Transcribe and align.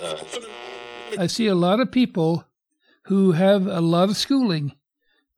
I 0.00 1.26
see 1.26 1.46
a 1.46 1.54
lot 1.54 1.80
of 1.80 1.90
people 1.90 2.44
who 3.04 3.32
have 3.32 3.66
a 3.66 3.80
lot 3.80 4.08
of 4.08 4.16
schooling, 4.16 4.72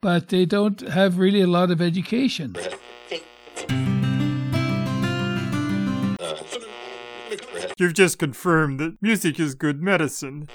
but 0.00 0.29
they 0.29 0.46
don't 0.46 0.81
have 0.81 1.19
really 1.19 1.41
a 1.41 1.46
lot 1.46 1.71
of 1.71 1.81
education. 1.81 2.57
You've 7.79 7.94
just 7.94 8.18
confirmed 8.18 8.80
that 8.80 9.00
music 9.00 9.39
is 9.39 9.55
good 9.55 9.80
medicine. 9.80 10.48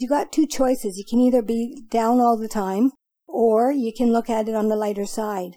You 0.00 0.08
got 0.08 0.30
two 0.30 0.46
choices. 0.46 0.96
You 0.96 1.04
can 1.04 1.18
either 1.18 1.42
be 1.42 1.82
down 1.90 2.20
all 2.20 2.36
the 2.36 2.46
time 2.46 2.92
or 3.26 3.72
you 3.72 3.92
can 3.92 4.12
look 4.12 4.30
at 4.30 4.48
it 4.48 4.54
on 4.54 4.68
the 4.68 4.76
lighter 4.76 5.06
side. 5.06 5.56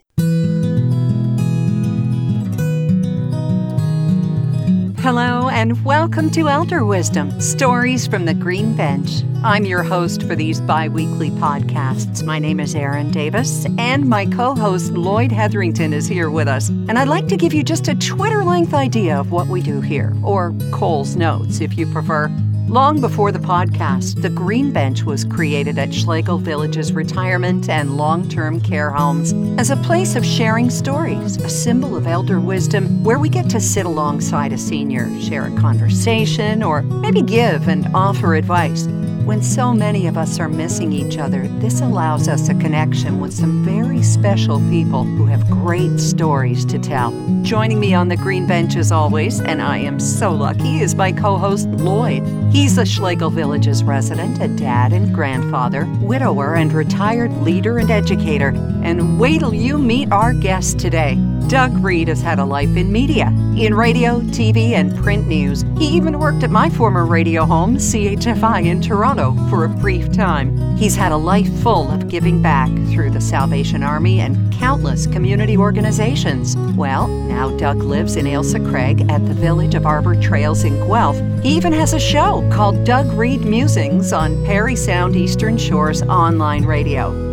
Hello, 5.02 5.50
and 5.50 5.84
welcome 5.84 6.30
to 6.30 6.48
Elder 6.48 6.86
Wisdom 6.86 7.42
Stories 7.42 8.05
from 8.05 8.26
the 8.26 8.36
Green 8.36 8.76
Bench. 8.76 9.23
I'm 9.44 9.66
your 9.66 9.82
host 9.82 10.22
for 10.22 10.36
these 10.36 10.62
bi 10.62 10.90
weekly 10.90 11.32
podcasts. 11.32 12.23
My 12.23 12.38
name 12.38 12.59
is 12.59 12.76
Erin 12.76 13.09
Davis, 13.09 13.66
and 13.80 14.08
my 14.08 14.28
co 14.28 14.54
host 14.54 14.92
Lloyd 14.92 15.32
Hetherington 15.32 15.92
is 15.92 16.06
here 16.06 16.30
with 16.30 16.48
us. 16.48 16.70
And 16.70 17.00
I'd 17.00 17.08
like 17.08 17.28
to 17.30 17.36
give 17.36 17.52
you 17.52 17.64
just 17.64 17.88
a 17.88 17.95
Twitter 17.95 18.44
length 18.44 18.76
idea 18.76 19.20
of 19.20 19.32
what 19.32 19.48
we 19.48 19.64
do 19.64 19.82
here, 19.82 20.14
or 20.22 20.54
Cole's 20.70 21.16
Notes 21.16 21.62
if 21.62 21.80
you 21.80 21.88
prefer. 21.88 22.30
Long 22.71 23.02
before 23.02 23.34
the 23.34 23.38
podcast, 23.39 24.21
the 24.21 24.30
Green 24.30 24.71
Bench 24.71 25.03
was 25.03 25.25
created 25.25 25.77
at 25.77 25.93
Schlegel 25.93 26.38
Village's 26.38 26.94
retirement 26.94 27.67
and 27.67 27.97
long 27.97 28.30
term 28.30 28.61
care 28.61 28.89
homes 28.89 29.34
as 29.59 29.71
a 29.71 29.75
place 29.75 30.16
of 30.16 30.25
sharing 30.25 30.70
stories, 30.70 31.35
a 31.35 31.49
symbol 31.49 31.97
of 31.97 32.07
elder 32.07 32.39
wisdom 32.39 33.03
where 33.03 33.20
we 33.20 33.27
get 33.27 33.49
to 33.49 33.59
sit 33.59 33.85
alongside 33.85 34.53
a 34.53 34.57
senior, 34.57 35.09
share 35.20 35.47
a 35.47 35.59
conversation, 35.59 36.63
or 36.63 36.81
maybe 36.84 37.21
give 37.21 37.67
and 37.67 37.94
offer 37.94 38.35
advice. 38.35 38.88
When 39.25 39.44
so 39.44 39.72
many 39.72 40.08
of 40.08 40.17
us 40.17 40.39
are 40.39 40.50
missing 40.50 40.91
each 40.91 41.17
other, 41.17 41.47
this 41.59 41.80
allows 41.80 42.27
us 42.27 42.50
a 42.50 42.55
connection 42.55 43.19
with 43.19 43.31
some 43.31 43.63
very 43.63 44.02
special 44.02 44.59
people 44.69 45.03
who 45.03 45.25
have 45.28 45.50
great 45.50 46.00
stories 46.00 46.66
to 46.66 46.80
tell. 46.80 47.11
Joining 47.44 47.80
me 47.80 47.94
on 47.94 48.08
the 48.08 48.17
green 48.17 48.47
bench 48.47 48.75
as 48.75 48.91
always, 48.91 49.39
and 49.39 49.61
I 49.61 49.78
am 49.78 50.00
so 50.00 50.31
lucky, 50.31 50.80
is 50.80 50.95
my 50.95 51.11
co 51.11 51.38
host 51.38 51.67
Lloyd. 51.69 52.23
He's 52.52 52.78
a 52.78 52.86
Schlegel 52.86 53.30
Village's 53.30 53.83
resident, 53.83 54.41
a 54.41 54.47
dad 54.47 54.91
and 54.91 55.13
grandfather, 55.13 55.85
widower 56.02 56.56
and 56.56 56.73
retired 56.73 57.31
leader 57.41 57.78
and 57.78 57.91
educator. 57.91 58.50
And 58.83 59.19
wait 59.19 59.39
till 59.39 59.53
you 59.53 59.78
meet 59.78 60.11
our 60.11 60.33
guest 60.33 60.80
today. 60.80 61.16
Doug 61.52 61.83
Reed 61.83 62.07
has 62.07 62.21
had 62.21 62.39
a 62.39 62.45
life 62.45 62.77
in 62.77 62.89
media, 62.94 63.27
in 63.57 63.73
radio, 63.73 64.21
TV, 64.21 64.71
and 64.71 64.95
print 65.03 65.27
news. 65.27 65.66
He 65.77 65.85
even 65.88 66.17
worked 66.17 66.44
at 66.44 66.49
my 66.49 66.69
former 66.69 67.05
radio 67.05 67.45
home, 67.45 67.75
CHFI 67.75 68.67
in 68.67 68.81
Toronto, 68.81 69.35
for 69.49 69.66
a 69.66 69.69
brief 69.69 70.13
time. 70.13 70.77
He's 70.77 70.95
had 70.95 71.11
a 71.11 71.17
life 71.17 71.52
full 71.61 71.91
of 71.91 72.07
giving 72.07 72.41
back 72.41 72.69
through 72.94 73.11
the 73.11 73.19
Salvation 73.19 73.83
Army 73.83 74.22
and 74.22 74.53
countless 74.53 75.07
community 75.07 75.57
organizations. 75.57 76.55
Well, 76.77 77.09
now 77.09 77.49
Doug 77.57 77.79
lives 77.83 78.16
in 78.16 78.27
Ailsa 78.27 78.61
Craig 78.69 79.11
at 79.11 79.25
the 79.25 79.33
village 79.33 79.75
of 79.75 79.85
Arbor 79.85 80.16
Trails 80.16 80.63
in 80.63 80.77
Guelph. 80.88 81.19
He 81.44 81.49
even 81.57 81.73
has 81.73 81.91
a 81.94 81.99
show 81.99 82.49
called 82.49 82.85
Doug 82.85 83.11
Reed 83.11 83.41
Musings 83.41 84.13
on 84.13 84.41
Parry 84.45 84.77
Sound 84.77 85.17
Eastern 85.17 85.57
Shores 85.57 86.02
online 86.03 86.63
radio. 86.63 87.31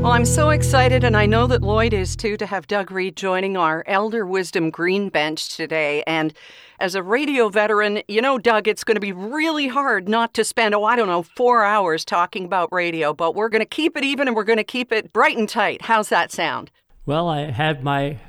Well, 0.00 0.12
I'm 0.12 0.24
so 0.24 0.48
excited, 0.48 1.04
and 1.04 1.14
I 1.14 1.26
know 1.26 1.46
that 1.46 1.60
Lloyd 1.60 1.92
is 1.92 2.16
too, 2.16 2.38
to 2.38 2.46
have 2.46 2.66
Doug 2.66 2.90
Reed 2.90 3.16
joining 3.16 3.58
our 3.58 3.84
Elder 3.86 4.24
Wisdom 4.24 4.70
Green 4.70 5.10
Bench 5.10 5.54
today. 5.54 6.02
And 6.06 6.32
as 6.80 6.94
a 6.94 7.02
radio 7.02 7.50
veteran, 7.50 8.00
you 8.08 8.22
know, 8.22 8.38
Doug, 8.38 8.66
it's 8.66 8.82
going 8.82 8.94
to 8.94 9.00
be 9.00 9.12
really 9.12 9.68
hard 9.68 10.08
not 10.08 10.32
to 10.34 10.42
spend, 10.42 10.74
oh, 10.74 10.84
I 10.84 10.96
don't 10.96 11.08
know, 11.08 11.22
four 11.22 11.64
hours 11.64 12.06
talking 12.06 12.46
about 12.46 12.72
radio, 12.72 13.12
but 13.12 13.34
we're 13.34 13.50
going 13.50 13.60
to 13.60 13.66
keep 13.66 13.94
it 13.94 14.02
even 14.02 14.26
and 14.26 14.34
we're 14.34 14.44
going 14.44 14.56
to 14.56 14.64
keep 14.64 14.90
it 14.90 15.12
bright 15.12 15.36
and 15.36 15.46
tight. 15.46 15.82
How's 15.82 16.08
that 16.08 16.32
sound? 16.32 16.70
Well, 17.04 17.28
I 17.28 17.50
had 17.50 17.84
my 17.84 18.20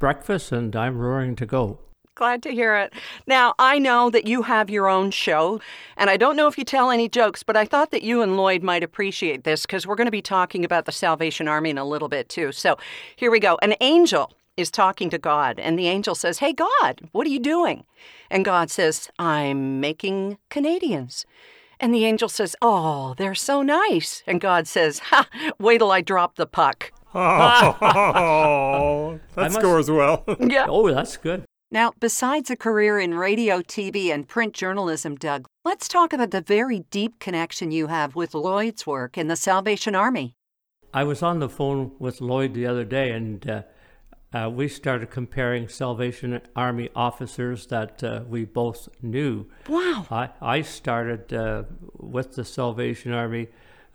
breakfast 0.00 0.50
and 0.50 0.74
I'm 0.74 0.98
roaring 0.98 1.36
to 1.36 1.46
go. 1.46 1.78
Glad 2.16 2.44
to 2.44 2.50
hear 2.50 2.76
it. 2.76 2.92
Now, 3.26 3.54
I 3.58 3.78
know 3.80 4.08
that 4.10 4.24
you 4.26 4.42
have 4.42 4.70
your 4.70 4.88
own 4.88 5.10
show, 5.10 5.60
and 5.96 6.08
I 6.08 6.16
don't 6.16 6.36
know 6.36 6.46
if 6.46 6.56
you 6.56 6.64
tell 6.64 6.92
any 6.92 7.08
jokes, 7.08 7.42
but 7.42 7.56
I 7.56 7.64
thought 7.64 7.90
that 7.90 8.04
you 8.04 8.22
and 8.22 8.36
Lloyd 8.36 8.62
might 8.62 8.84
appreciate 8.84 9.42
this 9.42 9.62
because 9.62 9.84
we're 9.84 9.96
going 9.96 10.06
to 10.06 10.12
be 10.12 10.22
talking 10.22 10.64
about 10.64 10.84
the 10.84 10.92
Salvation 10.92 11.48
Army 11.48 11.70
in 11.70 11.78
a 11.78 11.84
little 11.84 12.08
bit 12.08 12.28
too. 12.28 12.52
So 12.52 12.76
here 13.16 13.32
we 13.32 13.40
go. 13.40 13.58
An 13.62 13.74
angel 13.80 14.32
is 14.56 14.70
talking 14.70 15.10
to 15.10 15.18
God, 15.18 15.58
and 15.58 15.76
the 15.76 15.88
angel 15.88 16.14
says, 16.14 16.38
Hey, 16.38 16.52
God, 16.52 17.00
what 17.10 17.26
are 17.26 17.30
you 17.30 17.40
doing? 17.40 17.84
And 18.30 18.44
God 18.44 18.70
says, 18.70 19.10
I'm 19.18 19.80
making 19.80 20.38
Canadians. 20.50 21.26
And 21.80 21.92
the 21.92 22.04
angel 22.04 22.28
says, 22.28 22.54
Oh, 22.62 23.14
they're 23.18 23.34
so 23.34 23.60
nice. 23.62 24.22
And 24.28 24.40
God 24.40 24.68
says, 24.68 25.00
Ha, 25.10 25.26
wait 25.58 25.78
till 25.78 25.90
I 25.90 26.00
drop 26.00 26.36
the 26.36 26.46
puck. 26.46 26.92
Oh, 27.16 29.20
that 29.34 29.42
must- 29.52 29.58
scores 29.58 29.90
well. 29.90 30.24
Yeah. 30.40 30.66
Oh, 30.68 30.88
that's 30.92 31.16
good. 31.16 31.44
Now, 31.74 31.92
besides 31.98 32.50
a 32.50 32.56
career 32.56 33.00
in 33.00 33.14
radio, 33.14 33.60
TV, 33.60 34.14
and 34.14 34.28
print 34.28 34.54
journalism, 34.54 35.16
Doug, 35.16 35.48
let's 35.64 35.88
talk 35.88 36.12
about 36.12 36.30
the 36.30 36.40
very 36.40 36.84
deep 36.88 37.18
connection 37.18 37.72
you 37.72 37.88
have 37.88 38.14
with 38.14 38.32
Lloyd's 38.32 38.86
work 38.86 39.18
in 39.18 39.26
the 39.26 39.34
Salvation 39.34 39.96
Army. 39.96 40.36
I 40.94 41.02
was 41.02 41.20
on 41.20 41.40
the 41.40 41.48
phone 41.48 41.90
with 41.98 42.20
Lloyd 42.20 42.54
the 42.54 42.64
other 42.64 42.84
day, 42.84 43.10
and 43.10 43.50
uh, 43.50 43.62
uh, 44.32 44.50
we 44.50 44.68
started 44.68 45.10
comparing 45.10 45.66
Salvation 45.66 46.40
Army 46.54 46.90
officers 46.94 47.66
that 47.66 48.04
uh, 48.04 48.20
we 48.28 48.44
both 48.44 48.88
knew. 49.02 49.46
Wow. 49.68 50.06
I, 50.12 50.28
I 50.40 50.62
started 50.62 51.34
uh, 51.34 51.64
with 51.98 52.36
the 52.36 52.44
Salvation 52.44 53.10
Army 53.10 53.48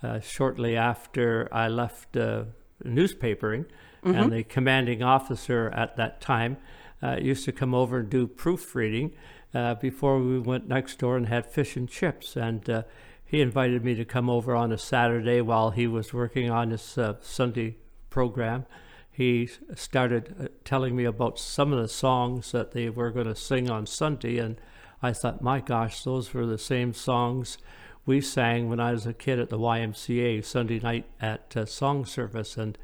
uh, 0.04 0.20
shortly 0.20 0.76
after 0.76 1.48
I 1.54 1.70
left 1.70 2.18
uh, 2.18 2.44
newspapering, 2.84 3.68
and 4.04 4.34
the 4.34 4.44
commanding 4.44 5.02
officer 5.02 5.70
at 5.74 5.96
that 5.96 6.20
time 6.20 6.58
uh, 7.02 7.18
used 7.20 7.46
to 7.46 7.52
come 7.52 7.74
over 7.74 8.00
and 8.00 8.10
do 8.10 8.28
proofreading 8.28 9.14
uh, 9.54 9.76
before 9.76 10.20
we 10.20 10.40
went 10.40 10.68
next 10.68 11.00
door 11.00 11.18
and 11.18 11.28
had 11.28 11.46
fish 11.46 11.76
and 11.76 11.90
chips. 11.90 12.36
And 12.36 12.70
uh, 12.70 12.84
he 13.24 13.42
invited 13.42 13.84
me 13.84 13.96
to 13.96 14.06
come 14.06 14.30
over 14.30 14.56
on 14.56 14.72
a 14.72 14.78
Saturday 14.78 15.42
while 15.42 15.72
he 15.72 15.88
was 15.88 16.14
working 16.14 16.50
on 16.50 16.72
his 16.72 16.98
uh, 16.98 17.16
Sunday 17.22 17.78
program. 18.10 18.66
He 19.12 19.50
started 19.76 20.36
uh, 20.40 20.48
telling 20.64 20.96
me 20.96 21.06
about 21.06 21.40
some 21.40 21.74
of 21.74 21.80
the 21.80 21.88
songs 21.88 22.52
that 22.52 22.72
they 22.72 22.90
were 22.90 23.12
going 23.12 23.28
to 23.28 23.36
sing 23.36 23.70
on 23.70 23.86
Sunday, 23.86 24.38
and 24.38 24.60
I 25.02 25.14
thought, 25.14 25.42
my 25.42 25.60
gosh, 25.60 26.04
those 26.04 26.34
were 26.34 26.46
the 26.46 26.58
same 26.58 26.94
songs 26.94 27.58
we 28.06 28.22
sang 28.22 28.70
when 28.70 28.80
I 28.80 28.92
was 28.92 29.06
a 29.06 29.14
kid 29.14 29.40
at 29.40 29.50
the 29.50 29.60
YMCA 29.60 30.44
Sunday 30.44 30.80
night 30.80 31.06
at 31.22 31.56
uh, 31.56 31.66
song 31.66 32.06
service. 32.06 32.58
And 32.58 32.78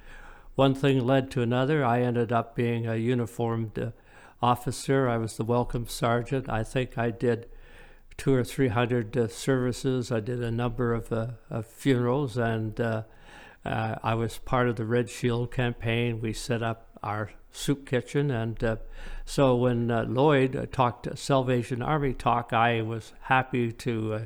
one 0.53 0.75
thing 0.75 1.05
led 1.05 1.31
to 1.31 1.41
another. 1.41 1.83
I 1.83 2.01
ended 2.01 2.31
up 2.31 2.55
being 2.55 2.85
a 2.85 2.95
uniformed 2.95 3.79
uh, 3.79 3.91
officer. 4.45 5.09
I 5.09 5.17
was 5.17 5.37
the 5.37 5.43
welcome 5.43 5.87
sergeant. 5.87 6.45
I 6.49 6.63
think 6.63 6.97
I 6.97 7.09
did 7.11 7.47
two 8.17 8.33
or 8.33 8.43
three 8.43 8.69
hundred 8.69 9.17
uh, 9.17 9.27
services. 9.27 10.11
I 10.11 10.19
did 10.19 10.41
a 10.43 10.51
number 10.51 10.93
of, 10.93 11.11
uh, 11.11 11.27
of 11.49 11.65
funerals, 11.65 12.37
and 12.37 12.79
uh, 12.79 13.03
uh, 13.65 13.95
I 14.03 14.13
was 14.15 14.37
part 14.37 14.69
of 14.69 14.75
the 14.75 14.85
Red 14.85 15.09
Shield 15.09 15.51
campaign. 15.51 16.21
We 16.21 16.33
set 16.33 16.61
up 16.61 16.87
our 17.01 17.31
soup 17.51 17.87
kitchen, 17.87 18.31
and 18.31 18.63
uh, 18.63 18.75
so 19.25 19.55
when 19.55 19.89
uh, 19.89 20.05
Lloyd 20.07 20.55
uh, 20.55 20.65
talked 20.71 21.07
Salvation 21.17 21.81
Army 21.81 22.13
talk, 22.13 22.53
I 22.53 22.81
was 22.81 23.13
happy 23.21 23.71
to 23.71 24.13
uh, 24.13 24.19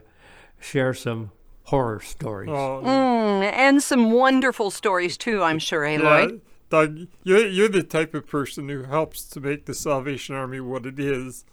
share 0.59 0.94
some 0.94 1.31
horror 1.66 2.00
stories. 2.01 2.50
Oh, 2.51 2.81
Mm, 2.84 3.44
and 3.53 3.81
some 3.84 4.12
wonderful 4.12 4.72
stories, 4.72 5.18
too, 5.18 5.44
I'm 5.44 5.59
sure, 5.59 5.86
eh, 5.86 5.97
Lloyd? 5.97 6.41
Doug, 6.69 7.07
you're, 7.24 7.47
you're 7.47 7.69
the 7.69 7.84
type 7.84 8.13
of 8.13 8.28
person 8.28 8.69
who 8.69 8.84
helps 8.84 9.24
to 9.24 9.40
make 9.40 9.66
the 9.66 9.74
Salvation 9.74 10.35
Army 10.35 10.59
what 10.59 10.85
it 10.85 11.00
is. 11.00 11.46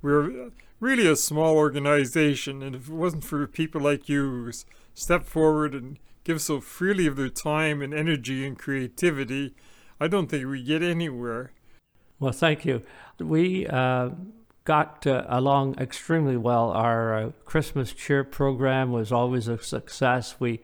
We're 0.00 0.50
really 0.80 1.06
a 1.06 1.16
small 1.16 1.56
organization, 1.56 2.62
and 2.62 2.76
if 2.76 2.88
it 2.88 2.94
wasn't 2.94 3.24
for 3.24 3.46
people 3.46 3.80
like 3.80 4.08
you 4.08 4.22
who 4.22 4.52
step 4.94 5.24
forward 5.24 5.74
and 5.74 5.98
give 6.22 6.40
so 6.40 6.60
freely 6.60 7.06
of 7.06 7.16
their 7.16 7.28
time 7.28 7.82
and 7.82 7.92
energy 7.92 8.46
and 8.46 8.58
creativity, 8.58 9.54
I 10.00 10.08
don't 10.08 10.28
think 10.28 10.46
we 10.46 10.62
get 10.62 10.82
anywhere. 10.82 11.52
Well, 12.20 12.32
thank 12.32 12.64
you. 12.64 12.82
We 13.18 13.66
uh, 13.66 14.10
got 14.64 15.06
uh, 15.06 15.24
along 15.28 15.78
extremely 15.78 16.36
well. 16.36 16.70
Our 16.70 17.14
uh, 17.14 17.30
Christmas 17.44 17.92
cheer 17.92 18.24
program 18.24 18.92
was 18.92 19.12
always 19.12 19.48
a 19.48 19.58
success. 19.58 20.36
We 20.38 20.60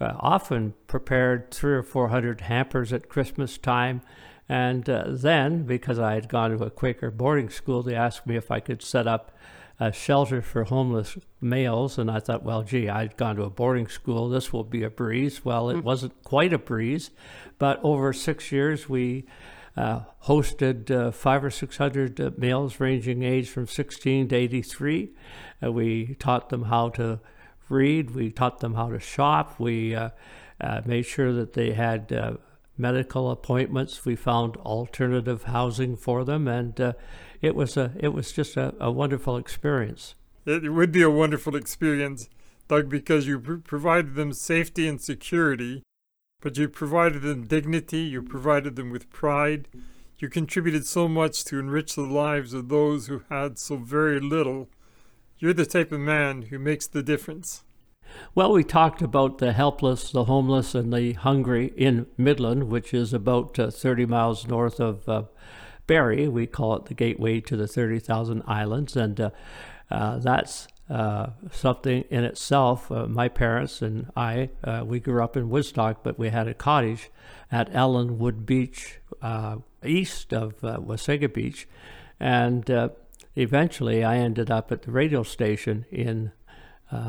uh, 0.00 0.14
often 0.18 0.74
prepared 0.86 1.50
three 1.50 1.74
or 1.74 1.82
four 1.82 2.08
hundred 2.08 2.42
hampers 2.42 2.92
at 2.92 3.08
Christmas 3.08 3.58
time. 3.58 4.02
And 4.48 4.88
uh, 4.88 5.04
then, 5.08 5.62
because 5.62 5.98
I 5.98 6.14
had 6.14 6.28
gone 6.28 6.56
to 6.56 6.64
a 6.64 6.70
Quaker 6.70 7.10
boarding 7.10 7.48
school, 7.48 7.82
they 7.82 7.94
asked 7.94 8.26
me 8.26 8.36
if 8.36 8.50
I 8.50 8.60
could 8.60 8.82
set 8.82 9.06
up 9.06 9.32
a 9.80 9.92
shelter 9.92 10.42
for 10.42 10.64
homeless 10.64 11.16
males. 11.40 11.98
And 11.98 12.10
I 12.10 12.20
thought, 12.20 12.42
well, 12.42 12.62
gee, 12.62 12.88
I'd 12.88 13.16
gone 13.16 13.36
to 13.36 13.44
a 13.44 13.50
boarding 13.50 13.88
school. 13.88 14.28
This 14.28 14.52
will 14.52 14.64
be 14.64 14.82
a 14.82 14.90
breeze. 14.90 15.44
Well, 15.44 15.70
it 15.70 15.82
wasn't 15.82 16.22
quite 16.22 16.52
a 16.52 16.58
breeze. 16.58 17.10
But 17.58 17.80
over 17.82 18.12
six 18.12 18.52
years, 18.52 18.88
we 18.88 19.24
uh, 19.76 20.00
hosted 20.24 20.90
uh, 20.90 21.10
five 21.10 21.42
or 21.42 21.50
six 21.50 21.78
hundred 21.78 22.20
uh, 22.20 22.30
males 22.36 22.78
ranging 22.78 23.22
age 23.22 23.48
from 23.48 23.66
16 23.66 24.28
to 24.28 24.36
83. 24.36 25.10
Uh, 25.62 25.72
we 25.72 26.14
taught 26.18 26.50
them 26.50 26.64
how 26.64 26.90
to 26.90 27.20
read. 27.72 28.12
We 28.12 28.30
taught 28.30 28.60
them 28.60 28.74
how 28.74 28.90
to 28.90 29.00
shop. 29.00 29.58
We 29.58 29.94
uh, 29.94 30.10
uh, 30.60 30.82
made 30.84 31.06
sure 31.06 31.32
that 31.32 31.54
they 31.54 31.72
had 31.72 32.38
medical 32.78 33.30
appointments. 33.30 34.04
We 34.04 34.16
found 34.16 34.56
alternative 34.58 35.44
housing 35.44 35.96
for 35.96 36.24
them, 36.24 36.46
and 36.46 36.94
it 37.40 37.54
was 37.54 37.76
a 37.76 37.92
it 37.98 38.08
was 38.08 38.32
just 38.32 38.56
a, 38.56 38.74
a 38.78 38.90
wonderful 38.90 39.36
experience. 39.36 40.14
It 40.44 40.72
would 40.72 40.92
be 40.92 41.02
a 41.02 41.10
wonderful 41.10 41.56
experience, 41.56 42.28
Doug, 42.68 42.88
because 42.88 43.26
you 43.26 43.40
pr- 43.40 43.54
provided 43.56 44.14
them 44.14 44.32
safety 44.32 44.86
and 44.88 45.00
security 45.00 45.82
but 46.42 46.58
you 46.58 46.68
provided 46.68 47.22
them 47.22 47.46
dignity, 47.46 48.00
you 48.00 48.20
provided 48.20 48.74
them 48.74 48.90
with 48.90 49.10
pride. 49.10 49.68
You 50.18 50.28
contributed 50.28 50.86
so 50.86 51.08
much 51.08 51.44
to 51.46 51.58
enrich 51.58 51.94
the 51.94 52.02
lives 52.02 52.52
of 52.52 52.68
those 52.68 53.06
who 53.06 53.22
had 53.30 53.58
so 53.58 53.76
very 53.76 54.20
little. 54.20 54.68
You're 55.42 55.52
the 55.52 55.66
type 55.66 55.90
of 55.90 55.98
man 55.98 56.42
who 56.42 56.58
makes 56.60 56.86
the 56.86 57.02
difference. 57.02 57.64
Well, 58.32 58.52
we 58.52 58.62
talked 58.62 59.02
about 59.02 59.38
the 59.38 59.52
helpless, 59.52 60.12
the 60.12 60.26
homeless, 60.26 60.72
and 60.72 60.92
the 60.92 61.14
hungry 61.14 61.72
in 61.76 62.06
Midland, 62.16 62.68
which 62.68 62.94
is 62.94 63.12
about 63.12 63.58
uh, 63.58 63.72
30 63.72 64.06
miles 64.06 64.46
north 64.46 64.78
of 64.78 65.08
uh, 65.08 65.24
Barrie. 65.88 66.28
We 66.28 66.46
call 66.46 66.76
it 66.76 66.84
the 66.84 66.94
gateway 66.94 67.40
to 67.40 67.56
the 67.56 67.66
30,000 67.66 68.44
islands, 68.46 68.94
and 68.94 69.20
uh, 69.20 69.30
uh 69.90 70.18
that's 70.18 70.68
uh, 70.88 71.30
something 71.50 72.04
in 72.08 72.22
itself. 72.22 72.92
Uh, 72.92 73.08
my 73.08 73.26
parents 73.26 73.82
and 73.82 74.12
I, 74.14 74.50
we 74.84 75.00
grew 75.00 75.24
up 75.24 75.36
in 75.36 75.50
Woodstock, 75.50 76.04
but 76.04 76.20
we 76.20 76.28
had 76.28 76.46
a 76.46 76.54
cottage 76.54 77.10
at 77.50 77.68
Allenwood 77.74 78.46
Beach, 78.46 79.00
east 79.84 80.32
of 80.32 80.60
Wasaga 80.60 81.34
Beach, 81.34 81.66
and 82.20 82.70
eventually 83.34 84.04
I 84.04 84.16
ended 84.16 84.50
up 84.50 84.70
at 84.72 84.82
the 84.82 84.90
radio 84.90 85.22
station 85.22 85.86
in 85.90 86.32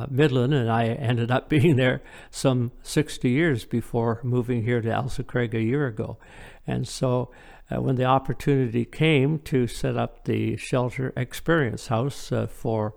Midland, 0.10 0.54
and 0.54 0.72
I 0.72 0.88
ended 0.88 1.30
up 1.30 1.50
being 1.56 1.76
there 1.76 2.02
some 2.32 2.72
60 2.84 3.30
years 3.30 3.66
before 3.66 4.22
moving 4.24 4.64
here 4.64 4.82
to 4.82 4.90
Ailsa 4.90 5.24
Craig 5.24 5.54
a 5.54 5.62
year 5.62 5.88
ago. 5.88 6.18
And 6.66 6.88
so 6.88 7.32
when 7.70 7.96
the 7.96 8.06
opportunity 8.06 8.86
came 8.86 9.40
to 9.40 9.68
set 9.68 9.98
up 9.98 10.26
the 10.26 10.56
Shelter 10.58 11.12
Experience 11.18 11.88
House 11.88 12.32
for 12.50 12.94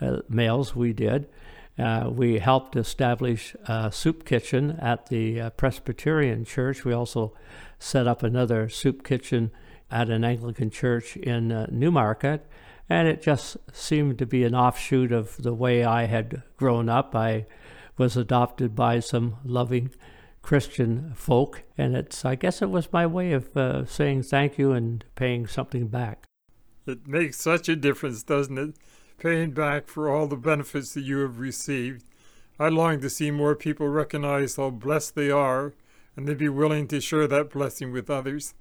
uh, 0.00 0.18
males, 0.28 0.74
we 0.76 0.92
did. 0.92 1.28
Uh, 1.78 2.08
we 2.10 2.38
helped 2.38 2.74
establish 2.76 3.54
a 3.66 3.92
soup 3.92 4.24
kitchen 4.24 4.78
at 4.80 5.06
the 5.06 5.40
uh, 5.40 5.50
Presbyterian 5.50 6.44
Church. 6.44 6.84
We 6.84 6.92
also 6.92 7.34
set 7.78 8.06
up 8.06 8.22
another 8.22 8.68
soup 8.68 9.04
kitchen 9.04 9.50
at 9.90 10.08
an 10.08 10.24
Anglican 10.24 10.70
church 10.70 11.16
in 11.16 11.52
uh, 11.52 11.66
Newmarket. 11.70 12.46
And 12.88 13.08
it 13.08 13.20
just 13.22 13.56
seemed 13.72 14.18
to 14.18 14.26
be 14.26 14.44
an 14.44 14.54
offshoot 14.54 15.12
of 15.12 15.36
the 15.38 15.54
way 15.54 15.84
I 15.84 16.04
had 16.06 16.42
grown 16.56 16.88
up. 16.88 17.14
I 17.14 17.46
was 17.98 18.16
adopted 18.16 18.76
by 18.76 19.00
some 19.00 19.38
loving 19.44 19.90
Christian 20.42 21.12
folk, 21.16 21.64
and 21.76 21.96
it's 21.96 22.24
I 22.24 22.36
guess 22.36 22.62
it 22.62 22.70
was 22.70 22.92
my 22.92 23.06
way 23.06 23.32
of 23.32 23.56
uh, 23.56 23.84
saying 23.86 24.22
thank 24.22 24.58
you 24.58 24.72
and 24.72 25.04
paying 25.16 25.48
something 25.48 25.88
back. 25.88 26.24
It 26.86 27.08
makes 27.08 27.38
such 27.38 27.68
a 27.68 27.74
difference, 27.74 28.22
doesn't 28.22 28.58
it? 28.58 28.76
paying 29.18 29.52
back 29.52 29.88
for 29.88 30.08
all 30.10 30.26
the 30.26 30.36
benefits 30.36 30.94
that 30.94 31.02
you 31.02 31.18
have 31.18 31.38
received. 31.38 32.04
I 32.58 32.68
long 32.68 33.00
to 33.00 33.10
see 33.10 33.30
more 33.30 33.54
people 33.54 33.88
recognize 33.88 34.56
how 34.56 34.70
blessed 34.70 35.14
they 35.14 35.30
are 35.30 35.74
and 36.16 36.26
they 36.26 36.34
be 36.34 36.48
willing 36.48 36.88
to 36.88 37.00
share 37.00 37.26
that 37.26 37.50
blessing 37.50 37.92
with 37.92 38.08
others. 38.08 38.54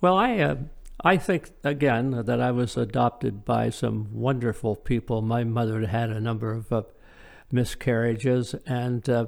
Well, 0.00 0.16
I 0.16 0.38
uh, 0.38 0.56
I 1.02 1.16
think 1.16 1.50
again 1.62 2.22
that 2.26 2.40
I 2.40 2.50
was 2.50 2.76
adopted 2.76 3.44
by 3.44 3.70
some 3.70 4.08
wonderful 4.12 4.76
people. 4.76 5.22
My 5.22 5.44
mother 5.44 5.86
had 5.86 6.10
a 6.10 6.20
number 6.20 6.52
of 6.52 6.72
uh, 6.72 6.82
miscarriages, 7.50 8.54
and 8.66 9.08
uh, 9.08 9.26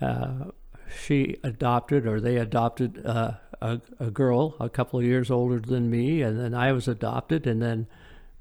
uh 0.00 0.50
she 0.96 1.36
adopted, 1.42 2.06
or 2.06 2.20
they 2.20 2.36
adopted, 2.36 3.04
uh, 3.04 3.32
a, 3.60 3.80
a 3.98 4.10
girl 4.10 4.56
a 4.60 4.68
couple 4.68 4.98
of 4.98 5.04
years 5.04 5.30
older 5.30 5.58
than 5.60 5.90
me, 5.90 6.22
and 6.22 6.38
then 6.38 6.54
I 6.54 6.72
was 6.72 6.88
adopted, 6.88 7.46
and 7.46 7.60
then 7.60 7.86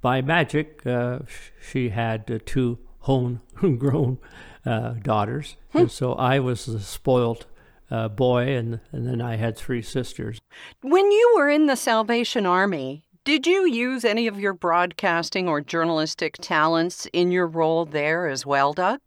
by 0.01 0.21
magic, 0.21 0.85
uh, 0.85 1.19
she 1.59 1.89
had 1.89 2.29
uh, 2.29 2.39
two 2.45 2.79
homegrown 3.01 4.19
uh, 4.65 4.91
daughters. 5.01 5.55
Hmm. 5.71 5.79
And 5.79 5.91
so 5.91 6.13
I 6.13 6.39
was 6.39 6.65
the 6.65 6.79
spoiled 6.79 7.45
uh, 7.89 8.07
boy, 8.07 8.55
and, 8.55 8.79
and 8.91 9.07
then 9.07 9.21
I 9.21 9.35
had 9.35 9.57
three 9.57 9.81
sisters. 9.81 10.39
When 10.81 11.11
you 11.11 11.33
were 11.37 11.49
in 11.49 11.67
the 11.67 11.75
Salvation 11.75 12.45
Army, 12.45 13.05
did 13.23 13.45
you 13.45 13.67
use 13.67 14.05
any 14.05 14.27
of 14.27 14.39
your 14.39 14.53
broadcasting 14.53 15.47
or 15.47 15.61
journalistic 15.61 16.37
talents 16.39 17.07
in 17.11 17.31
your 17.31 17.47
role 17.47 17.85
there 17.85 18.27
as 18.27 18.45
well, 18.45 18.73
Doug? 18.73 18.99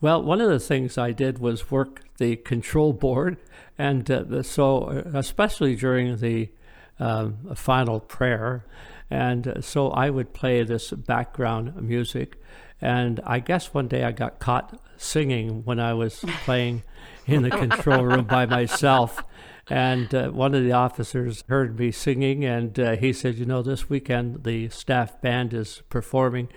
Well, 0.00 0.22
one 0.22 0.40
of 0.40 0.50
the 0.50 0.58
things 0.58 0.98
I 0.98 1.12
did 1.12 1.38
was 1.38 1.70
work 1.70 2.02
the 2.18 2.36
control 2.36 2.92
board, 2.92 3.36
and 3.78 4.10
uh, 4.10 4.42
so 4.42 4.84
uh, 4.84 5.02
especially 5.14 5.76
during 5.76 6.16
the 6.16 6.50
um, 6.98 7.54
final 7.54 8.00
prayer, 8.00 8.64
and 9.10 9.46
uh, 9.48 9.60
so 9.60 9.90
I 9.90 10.10
would 10.10 10.32
play 10.32 10.62
this 10.62 10.90
background 10.90 11.80
music. 11.80 12.40
And 12.80 13.20
I 13.24 13.38
guess 13.38 13.72
one 13.72 13.88
day 13.88 14.04
I 14.04 14.12
got 14.12 14.40
caught 14.40 14.78
singing 14.96 15.64
when 15.64 15.80
I 15.80 15.94
was 15.94 16.24
playing 16.44 16.82
in 17.26 17.42
the 17.42 17.50
control 17.50 18.04
room 18.04 18.24
by 18.24 18.46
myself. 18.46 19.22
And 19.68 20.14
uh, 20.14 20.28
one 20.28 20.54
of 20.54 20.62
the 20.62 20.72
officers 20.72 21.42
heard 21.48 21.78
me 21.78 21.90
singing, 21.90 22.44
and 22.44 22.78
uh, 22.78 22.96
he 22.96 23.12
said, 23.12 23.36
You 23.36 23.46
know, 23.46 23.62
this 23.62 23.88
weekend 23.88 24.44
the 24.44 24.68
staff 24.68 25.20
band 25.22 25.54
is 25.54 25.82
performing, 25.88 26.48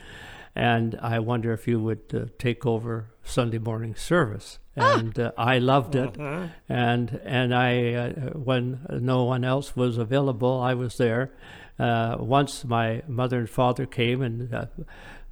and 0.53 0.99
I 1.01 1.19
wonder 1.19 1.53
if 1.53 1.67
you 1.67 1.79
would 1.79 2.13
uh, 2.13 2.25
take 2.37 2.65
over 2.65 3.11
Sunday 3.23 3.59
morning 3.59 3.95
service. 3.95 4.59
Ah. 4.75 4.99
And 4.99 5.17
uh, 5.17 5.31
I 5.37 5.57
loved 5.57 5.95
it. 5.95 6.19
Uh-huh. 6.19 6.47
And, 6.67 7.19
and 7.23 7.55
I, 7.55 7.93
uh, 7.93 8.09
when 8.31 8.85
no 8.89 9.23
one 9.23 9.43
else 9.43 9.75
was 9.75 9.97
available, 9.97 10.59
I 10.59 10.73
was 10.73 10.97
there 10.97 11.31
uh, 11.79 12.17
once 12.19 12.65
my 12.65 13.03
mother 13.07 13.39
and 13.39 13.49
father 13.49 13.85
came 13.85 14.21
and 14.21 14.53
uh, 14.53 14.65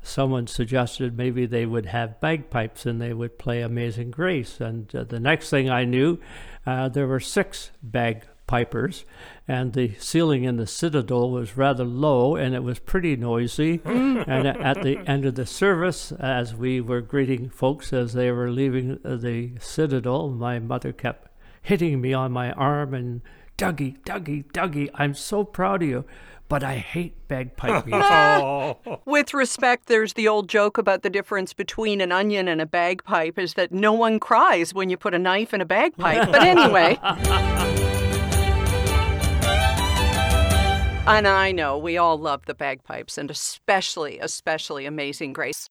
someone 0.06 0.48
suggested 0.48 1.18
maybe 1.18 1.46
they 1.46 1.66
would 1.66 1.88
have 1.88 2.20
bagpipes 2.20 2.86
and 2.86 3.02
they 3.02 3.14
would 3.14 3.40
play 3.40 3.62
Amazing 3.62 4.12
Grace. 4.12 4.62
And 4.62 4.94
uh, 4.96 5.04
the 5.04 5.20
next 5.20 5.50
thing 5.50 5.70
I 5.70 5.84
knew, 5.84 6.20
uh, 6.66 6.90
there 6.90 7.08
were 7.08 7.20
six 7.20 7.72
bagpipers, 7.82 9.06
and 9.48 9.74
the 9.74 9.96
ceiling 9.96 10.44
in 10.44 10.58
the 10.58 10.68
citadel 10.68 11.32
was 11.32 11.58
rather 11.58 11.84
low 11.84 12.36
and 12.36 12.54
it 12.54 12.64
was 12.64 12.80
pretty 12.80 13.16
noisy. 13.16 13.82
and 13.86 14.48
at 14.48 14.82
the 14.82 14.98
end 15.08 15.26
of 15.26 15.36
the 15.36 15.46
service, 15.46 16.12
as 16.14 16.54
we 16.54 16.80
were 16.80 17.02
greeting 17.02 17.50
folks 17.50 17.92
as 17.92 18.14
they 18.14 18.32
were 18.32 18.52
leaving 18.52 19.00
the 19.04 19.54
citadel, 19.60 20.30
my 20.30 20.60
mother 20.60 20.94
kept 20.94 21.30
hitting 21.62 22.00
me 22.00 22.14
on 22.14 22.32
my 22.32 22.52
arm 22.52 22.94
and 22.94 23.22
Dougie, 23.58 23.98
Dougie, 24.04 24.44
Dougie, 24.52 24.90
I'm 24.96 25.14
so 25.14 25.46
proud 25.46 25.82
of 25.82 25.90
you 25.90 26.06
but 26.56 26.64
I 26.64 26.76
hate 26.76 27.14
bagpipe 27.28 27.86
music. 28.86 29.02
With 29.06 29.34
respect, 29.34 29.88
there's 29.88 30.14
the 30.14 30.30
old 30.30 30.48
joke 30.48 30.78
about 30.78 31.04
the 31.04 31.10
difference 31.10 31.52
between 31.52 32.00
an 32.00 32.14
onion 32.14 32.48
and 32.48 32.62
a 32.62 32.66
bagpipe 32.66 33.38
is 33.38 33.56
that 33.56 33.74
no 33.74 33.92
one 33.92 34.22
cries 34.22 34.74
when 34.74 34.90
you 34.90 34.96
put 34.96 35.14
a 35.14 35.20
knife 35.20 35.54
in 35.54 35.60
a 35.60 35.66
bagpipe. 35.66 36.32
But 36.32 36.44
anyway. 36.44 36.98
and 41.06 41.28
I 41.28 41.52
know 41.52 41.78
we 41.78 41.98
all 41.98 42.18
love 42.18 42.46
the 42.46 42.56
bagpipes 42.56 43.18
and 43.18 43.30
especially, 43.30 44.18
especially 44.20 44.86
Amazing 44.86 45.34
Grace. 45.34 45.70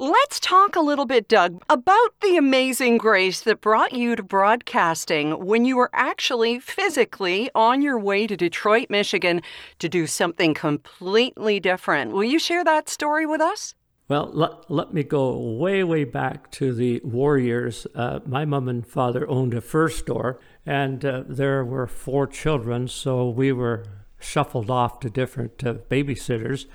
Let's 0.00 0.38
talk 0.38 0.76
a 0.76 0.80
little 0.80 1.06
bit, 1.06 1.26
Doug, 1.26 1.60
about 1.68 2.20
the 2.22 2.36
amazing 2.36 2.98
grace 2.98 3.40
that 3.40 3.60
brought 3.60 3.92
you 3.92 4.14
to 4.14 4.22
broadcasting 4.22 5.44
when 5.44 5.64
you 5.64 5.76
were 5.76 5.90
actually 5.92 6.60
physically 6.60 7.50
on 7.52 7.82
your 7.82 7.98
way 7.98 8.28
to 8.28 8.36
Detroit, 8.36 8.90
Michigan 8.90 9.42
to 9.80 9.88
do 9.88 10.06
something 10.06 10.54
completely 10.54 11.58
different. 11.58 12.12
Will 12.12 12.22
you 12.22 12.38
share 12.38 12.62
that 12.62 12.88
story 12.88 13.26
with 13.26 13.40
us? 13.40 13.74
Well, 14.06 14.30
let, 14.32 14.70
let 14.70 14.94
me 14.94 15.02
go 15.02 15.36
way, 15.36 15.82
way 15.82 16.04
back 16.04 16.52
to 16.52 16.72
the 16.72 17.00
war 17.02 17.36
years. 17.36 17.84
Uh, 17.92 18.20
my 18.24 18.44
mom 18.44 18.68
and 18.68 18.86
father 18.86 19.28
owned 19.28 19.52
a 19.52 19.60
fur 19.60 19.88
store, 19.88 20.38
and 20.64 21.04
uh, 21.04 21.24
there 21.26 21.64
were 21.64 21.88
four 21.88 22.28
children, 22.28 22.86
so 22.86 23.28
we 23.28 23.50
were 23.50 23.84
shuffled 24.20 24.70
off 24.70 25.00
to 25.00 25.10
different 25.10 25.66
uh, 25.66 25.74
babysitters. 25.90 26.66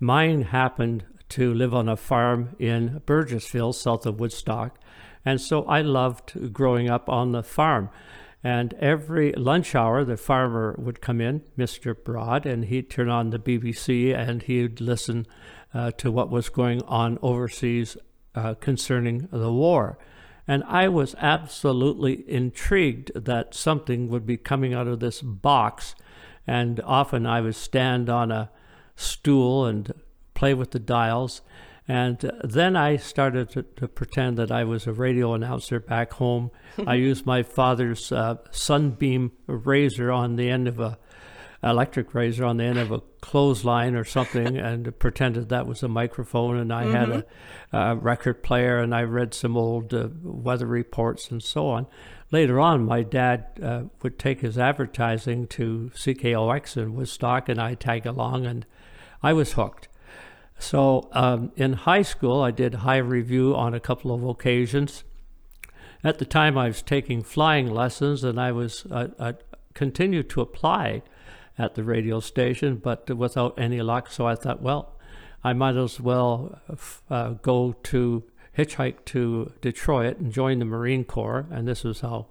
Mine 0.00 0.44
happened 0.44 1.04
to 1.30 1.52
live 1.54 1.74
on 1.74 1.88
a 1.88 1.96
farm 1.96 2.56
in 2.58 3.00
Burgessville, 3.06 3.74
south 3.74 4.06
of 4.06 4.20
Woodstock. 4.20 4.78
And 5.24 5.40
so 5.40 5.64
I 5.64 5.82
loved 5.82 6.52
growing 6.52 6.88
up 6.88 7.08
on 7.08 7.32
the 7.32 7.42
farm. 7.42 7.90
And 8.42 8.72
every 8.74 9.32
lunch 9.32 9.74
hour, 9.74 10.04
the 10.04 10.16
farmer 10.16 10.74
would 10.78 11.00
come 11.00 11.20
in, 11.20 11.42
Mr. 11.58 11.94
Broad, 11.94 12.46
and 12.46 12.64
he'd 12.64 12.88
turn 12.88 13.08
on 13.08 13.30
the 13.30 13.38
BBC 13.38 14.16
and 14.16 14.42
he'd 14.42 14.80
listen 14.80 15.26
uh, 15.74 15.90
to 15.92 16.10
what 16.10 16.30
was 16.30 16.48
going 16.48 16.82
on 16.82 17.18
overseas 17.20 17.96
uh, 18.34 18.54
concerning 18.54 19.28
the 19.30 19.52
war. 19.52 19.98
And 20.48 20.64
I 20.64 20.88
was 20.88 21.14
absolutely 21.18 22.28
intrigued 22.28 23.12
that 23.14 23.54
something 23.54 24.08
would 24.08 24.26
be 24.26 24.36
coming 24.36 24.72
out 24.72 24.88
of 24.88 25.00
this 25.00 25.20
box 25.20 25.94
and 26.46 26.80
often 26.84 27.26
I 27.26 27.40
would 27.40 27.54
stand 27.54 28.08
on 28.10 28.32
a 28.32 28.50
stool 28.96 29.66
and 29.66 29.92
play 30.40 30.54
with 30.54 30.70
the 30.70 30.78
dials. 30.78 31.42
And 31.86 32.24
uh, 32.24 32.30
then 32.42 32.74
I 32.74 32.96
started 32.96 33.50
to, 33.50 33.62
to, 33.62 33.86
pretend 33.86 34.38
that 34.38 34.50
I 34.50 34.64
was 34.64 34.86
a 34.86 34.92
radio 34.92 35.34
announcer 35.34 35.78
back 35.80 36.14
home. 36.14 36.50
I 36.86 36.94
used 36.94 37.26
my 37.26 37.42
father's 37.42 38.10
uh, 38.10 38.36
sunbeam 38.50 39.32
razor 39.46 40.10
on 40.10 40.36
the 40.36 40.48
end 40.48 40.66
of 40.66 40.80
a 40.80 40.98
electric 41.62 42.14
razor 42.14 42.46
on 42.46 42.56
the 42.56 42.64
end 42.64 42.78
of 42.78 42.90
a 42.90 43.02
clothesline 43.20 43.94
or 43.94 44.02
something 44.02 44.56
and 44.68 44.98
pretended 44.98 45.50
that 45.50 45.66
was 45.66 45.82
a 45.82 45.88
microphone. 45.88 46.56
And 46.56 46.72
I 46.72 46.84
mm-hmm. 46.84 46.94
had 46.94 47.08
a, 47.10 47.18
mm-hmm. 47.18 47.76
a, 47.76 47.96
record 47.96 48.42
player 48.42 48.78
and 48.78 48.94
I 48.94 49.02
read 49.02 49.34
some 49.34 49.58
old 49.58 49.92
uh, 49.92 50.08
weather 50.22 50.66
reports 50.66 51.30
and 51.30 51.42
so 51.42 51.68
on. 51.68 51.86
Later 52.30 52.58
on, 52.58 52.86
my 52.86 53.02
dad 53.02 53.44
uh, 53.62 53.82
would 54.02 54.18
take 54.18 54.40
his 54.40 54.56
advertising 54.56 55.48
to 55.48 55.90
CKOX 55.94 56.78
in 56.78 56.94
Woodstock 56.94 57.50
and 57.50 57.60
I'd 57.60 57.80
tag 57.80 58.06
along 58.06 58.46
and 58.46 58.64
I 59.22 59.34
was 59.34 59.52
hooked. 59.52 59.88
So 60.60 61.08
um, 61.12 61.52
in 61.56 61.72
high 61.72 62.02
school, 62.02 62.42
I 62.42 62.50
did 62.50 62.74
high 62.74 62.98
review 62.98 63.56
on 63.56 63.74
a 63.74 63.80
couple 63.80 64.14
of 64.14 64.22
occasions. 64.22 65.04
At 66.04 66.18
the 66.18 66.24
time, 66.24 66.56
I 66.56 66.68
was 66.68 66.82
taking 66.82 67.22
flying 67.22 67.68
lessons, 67.68 68.22
and 68.22 68.40
I 68.40 68.52
was 68.52 68.86
uh, 68.90 69.08
I 69.18 69.34
continued 69.74 70.30
to 70.30 70.40
apply 70.40 71.02
at 71.58 71.74
the 71.74 71.84
radio 71.84 72.20
station, 72.20 72.76
but 72.76 73.10
without 73.16 73.58
any 73.58 73.80
luck. 73.82 74.10
So 74.10 74.26
I 74.26 74.34
thought, 74.34 74.62
well, 74.62 74.96
I 75.42 75.52
might 75.52 75.76
as 75.76 76.00
well 76.00 76.60
uh, 77.10 77.30
go 77.30 77.72
to 77.84 78.24
hitchhike 78.56 79.04
to 79.06 79.52
Detroit 79.60 80.18
and 80.18 80.32
join 80.32 80.58
the 80.58 80.64
Marine 80.64 81.04
Corps. 81.04 81.46
And 81.50 81.66
this 81.66 81.84
is 81.84 82.00
how 82.00 82.26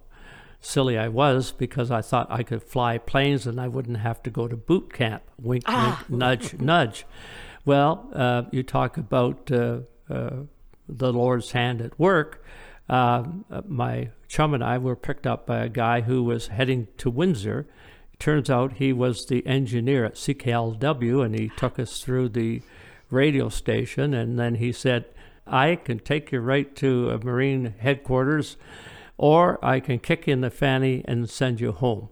silly 0.60 0.98
I 0.98 1.08
was 1.08 1.52
because 1.52 1.90
I 1.90 2.02
thought 2.02 2.30
I 2.30 2.42
could 2.42 2.62
fly 2.62 2.98
planes 2.98 3.46
and 3.46 3.60
I 3.60 3.68
wouldn't 3.68 3.98
have 3.98 4.22
to 4.24 4.30
go 4.30 4.46
to 4.46 4.56
boot 4.56 4.92
camp. 4.92 5.22
Wink, 5.40 5.64
ah. 5.66 6.04
wink, 6.08 6.18
nudge, 6.18 6.54
nudge. 6.60 7.06
Well, 7.64 8.10
uh, 8.14 8.42
you 8.50 8.62
talk 8.62 8.96
about 8.96 9.50
uh, 9.50 9.80
uh, 10.08 10.30
the 10.88 11.12
Lord's 11.12 11.52
hand 11.52 11.80
at 11.80 11.98
work. 11.98 12.44
Uh, 12.88 13.24
my 13.66 14.10
chum 14.28 14.54
and 14.54 14.64
I 14.64 14.78
were 14.78 14.96
picked 14.96 15.26
up 15.26 15.46
by 15.46 15.58
a 15.58 15.68
guy 15.68 16.00
who 16.00 16.24
was 16.24 16.48
heading 16.48 16.88
to 16.98 17.10
Windsor 17.10 17.66
Turns 18.20 18.50
out 18.50 18.74
he 18.74 18.92
was 18.92 19.24
the 19.24 19.44
engineer 19.46 20.04
at 20.04 20.14
CKLW 20.14 21.24
and 21.24 21.34
he 21.34 21.48
took 21.56 21.78
us 21.78 22.02
through 22.02 22.28
the 22.28 22.60
radio 23.08 23.48
station 23.48 24.12
and 24.12 24.38
then 24.38 24.56
he 24.56 24.72
said, 24.72 25.06
I 25.46 25.76
can 25.76 26.00
take 26.00 26.30
you 26.30 26.40
right 26.40 26.76
to 26.76 27.18
Marine 27.24 27.74
headquarters 27.78 28.58
or 29.16 29.58
I 29.64 29.80
can 29.80 30.00
kick 30.00 30.28
in 30.28 30.42
the 30.42 30.50
fanny 30.50 31.02
and 31.08 31.30
send 31.30 31.60
you 31.60 31.72
home. 31.72 32.10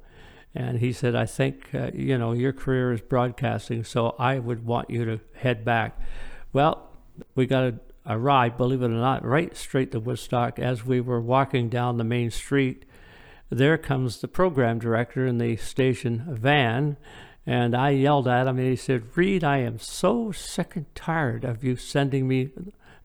And 0.55 0.79
he 0.79 0.93
said, 0.93 1.15
I 1.15 1.27
think, 1.27 1.75
uh, 1.75 1.91
you 1.95 2.19
know, 2.19 2.33
your 2.33 2.53
career 2.53 2.93
is 2.93 3.01
broadcasting, 3.01 3.85
so 3.85 4.15
I 4.19 4.39
would 4.39 4.65
want 4.65 4.91
you 4.91 5.05
to 5.05 5.21
head 5.37 5.65
back. 5.65 6.01
Well, 6.53 6.91
we 7.35 7.47
got 7.47 7.65
a, 7.65 7.75
a 8.07 8.19
ride, 8.19 8.57
believe 8.57 8.83
it 8.83 8.87
or 8.87 8.89
not, 8.89 9.25
right 9.25 9.57
straight 9.57 9.93
to 9.93 10.01
Woodstock 10.01 10.59
as 10.59 10.85
we 10.85 11.01
were 11.01 11.21
walking 11.21 11.69
down 11.69 11.99
the 11.99 12.05
main 12.05 12.31
street 12.31 12.85
there 13.51 13.79
comes 13.79 14.21
the 14.21 14.29
program 14.29 14.79
director 14.79 15.27
in 15.27 15.39
the 15.39 15.57
station 15.57 16.25
van. 16.29 16.97
And 17.47 17.75
I 17.75 17.91
yelled 17.91 18.29
at 18.29 18.47
him 18.47 18.59
and 18.59 18.69
he 18.69 18.77
said, 18.77 19.17
Reed, 19.17 19.43
I 19.43 19.59
am 19.59 19.79
so 19.79 20.33
sick 20.33 20.77
and 20.77 20.95
tired 20.95 21.45
of 21.45 21.65
you 21.65 21.77
sending 21.77 22.29
me 22.29 22.51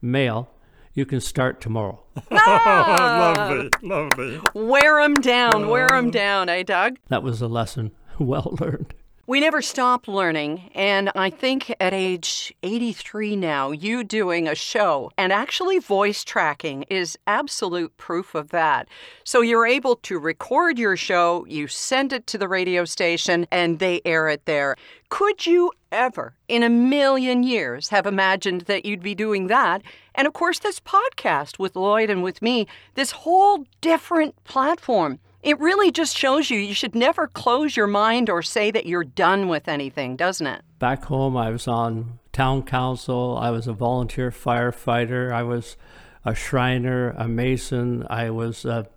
mail. 0.02 0.50
You 0.94 1.04
can 1.04 1.20
start 1.20 1.60
tomorrow. 1.60 2.00
Ah! 2.30 3.34
lovely, 3.36 3.70
lovely. 3.82 4.40
Wear 4.54 5.02
them 5.02 5.14
down, 5.14 5.68
wear 5.68 5.88
them 5.88 6.10
down, 6.10 6.48
eh, 6.48 6.62
Doug? 6.62 6.98
That 7.08 7.22
was 7.22 7.42
a 7.42 7.48
lesson 7.48 7.90
well 8.18 8.56
learned. 8.60 8.94
We 9.26 9.40
never 9.40 9.62
stop 9.62 10.06
learning. 10.06 10.70
And 10.74 11.10
I 11.14 11.30
think 11.30 11.74
at 11.80 11.94
age 11.94 12.52
83 12.62 13.36
now, 13.36 13.70
you 13.70 14.04
doing 14.04 14.46
a 14.46 14.54
show 14.54 15.10
and 15.16 15.32
actually 15.32 15.78
voice 15.78 16.24
tracking 16.24 16.82
is 16.90 17.16
absolute 17.26 17.96
proof 17.96 18.34
of 18.34 18.50
that. 18.50 18.86
So 19.24 19.40
you're 19.40 19.66
able 19.66 19.96
to 19.96 20.18
record 20.18 20.78
your 20.78 20.98
show, 20.98 21.46
you 21.48 21.68
send 21.68 22.12
it 22.12 22.26
to 22.26 22.38
the 22.38 22.48
radio 22.48 22.84
station, 22.84 23.46
and 23.50 23.78
they 23.78 24.02
air 24.04 24.28
it 24.28 24.44
there. 24.44 24.76
Could 25.08 25.46
you 25.46 25.72
ever, 25.90 26.34
in 26.46 26.62
a 26.62 26.68
million 26.68 27.44
years, 27.44 27.88
have 27.88 28.04
imagined 28.04 28.62
that 28.62 28.84
you'd 28.84 29.02
be 29.02 29.14
doing 29.14 29.46
that? 29.46 29.80
And 30.14 30.26
of 30.26 30.34
course, 30.34 30.58
this 30.58 30.80
podcast 30.80 31.58
with 31.58 31.76
Lloyd 31.76 32.10
and 32.10 32.22
with 32.22 32.42
me, 32.42 32.66
this 32.94 33.12
whole 33.12 33.64
different 33.80 34.34
platform. 34.44 35.18
It 35.44 35.60
really 35.60 35.92
just 35.92 36.16
shows 36.16 36.48
you 36.48 36.58
you 36.58 36.72
should 36.72 36.94
never 36.94 37.26
close 37.28 37.76
your 37.76 37.86
mind 37.86 38.30
or 38.30 38.40
say 38.40 38.70
that 38.70 38.86
you're 38.86 39.04
done 39.04 39.46
with 39.46 39.68
anything, 39.68 40.16
doesn't 40.16 40.46
it? 40.46 40.62
Back 40.78 41.04
home, 41.04 41.36
I 41.36 41.50
was 41.50 41.68
on 41.68 42.18
town 42.32 42.62
council, 42.62 43.36
I 43.38 43.50
was 43.50 43.66
a 43.66 43.74
volunteer 43.74 44.30
firefighter, 44.30 45.30
I 45.30 45.42
was 45.42 45.76
a 46.24 46.34
Shriner, 46.34 47.10
a 47.10 47.28
Mason, 47.28 48.06
I 48.08 48.30
was 48.30 48.64
a, 48.64 48.88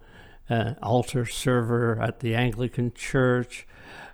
an 0.47 0.77
altar 0.81 1.25
server 1.25 2.01
at 2.01 2.21
the 2.21 2.33
Anglican 2.33 2.93
Church. 2.93 3.67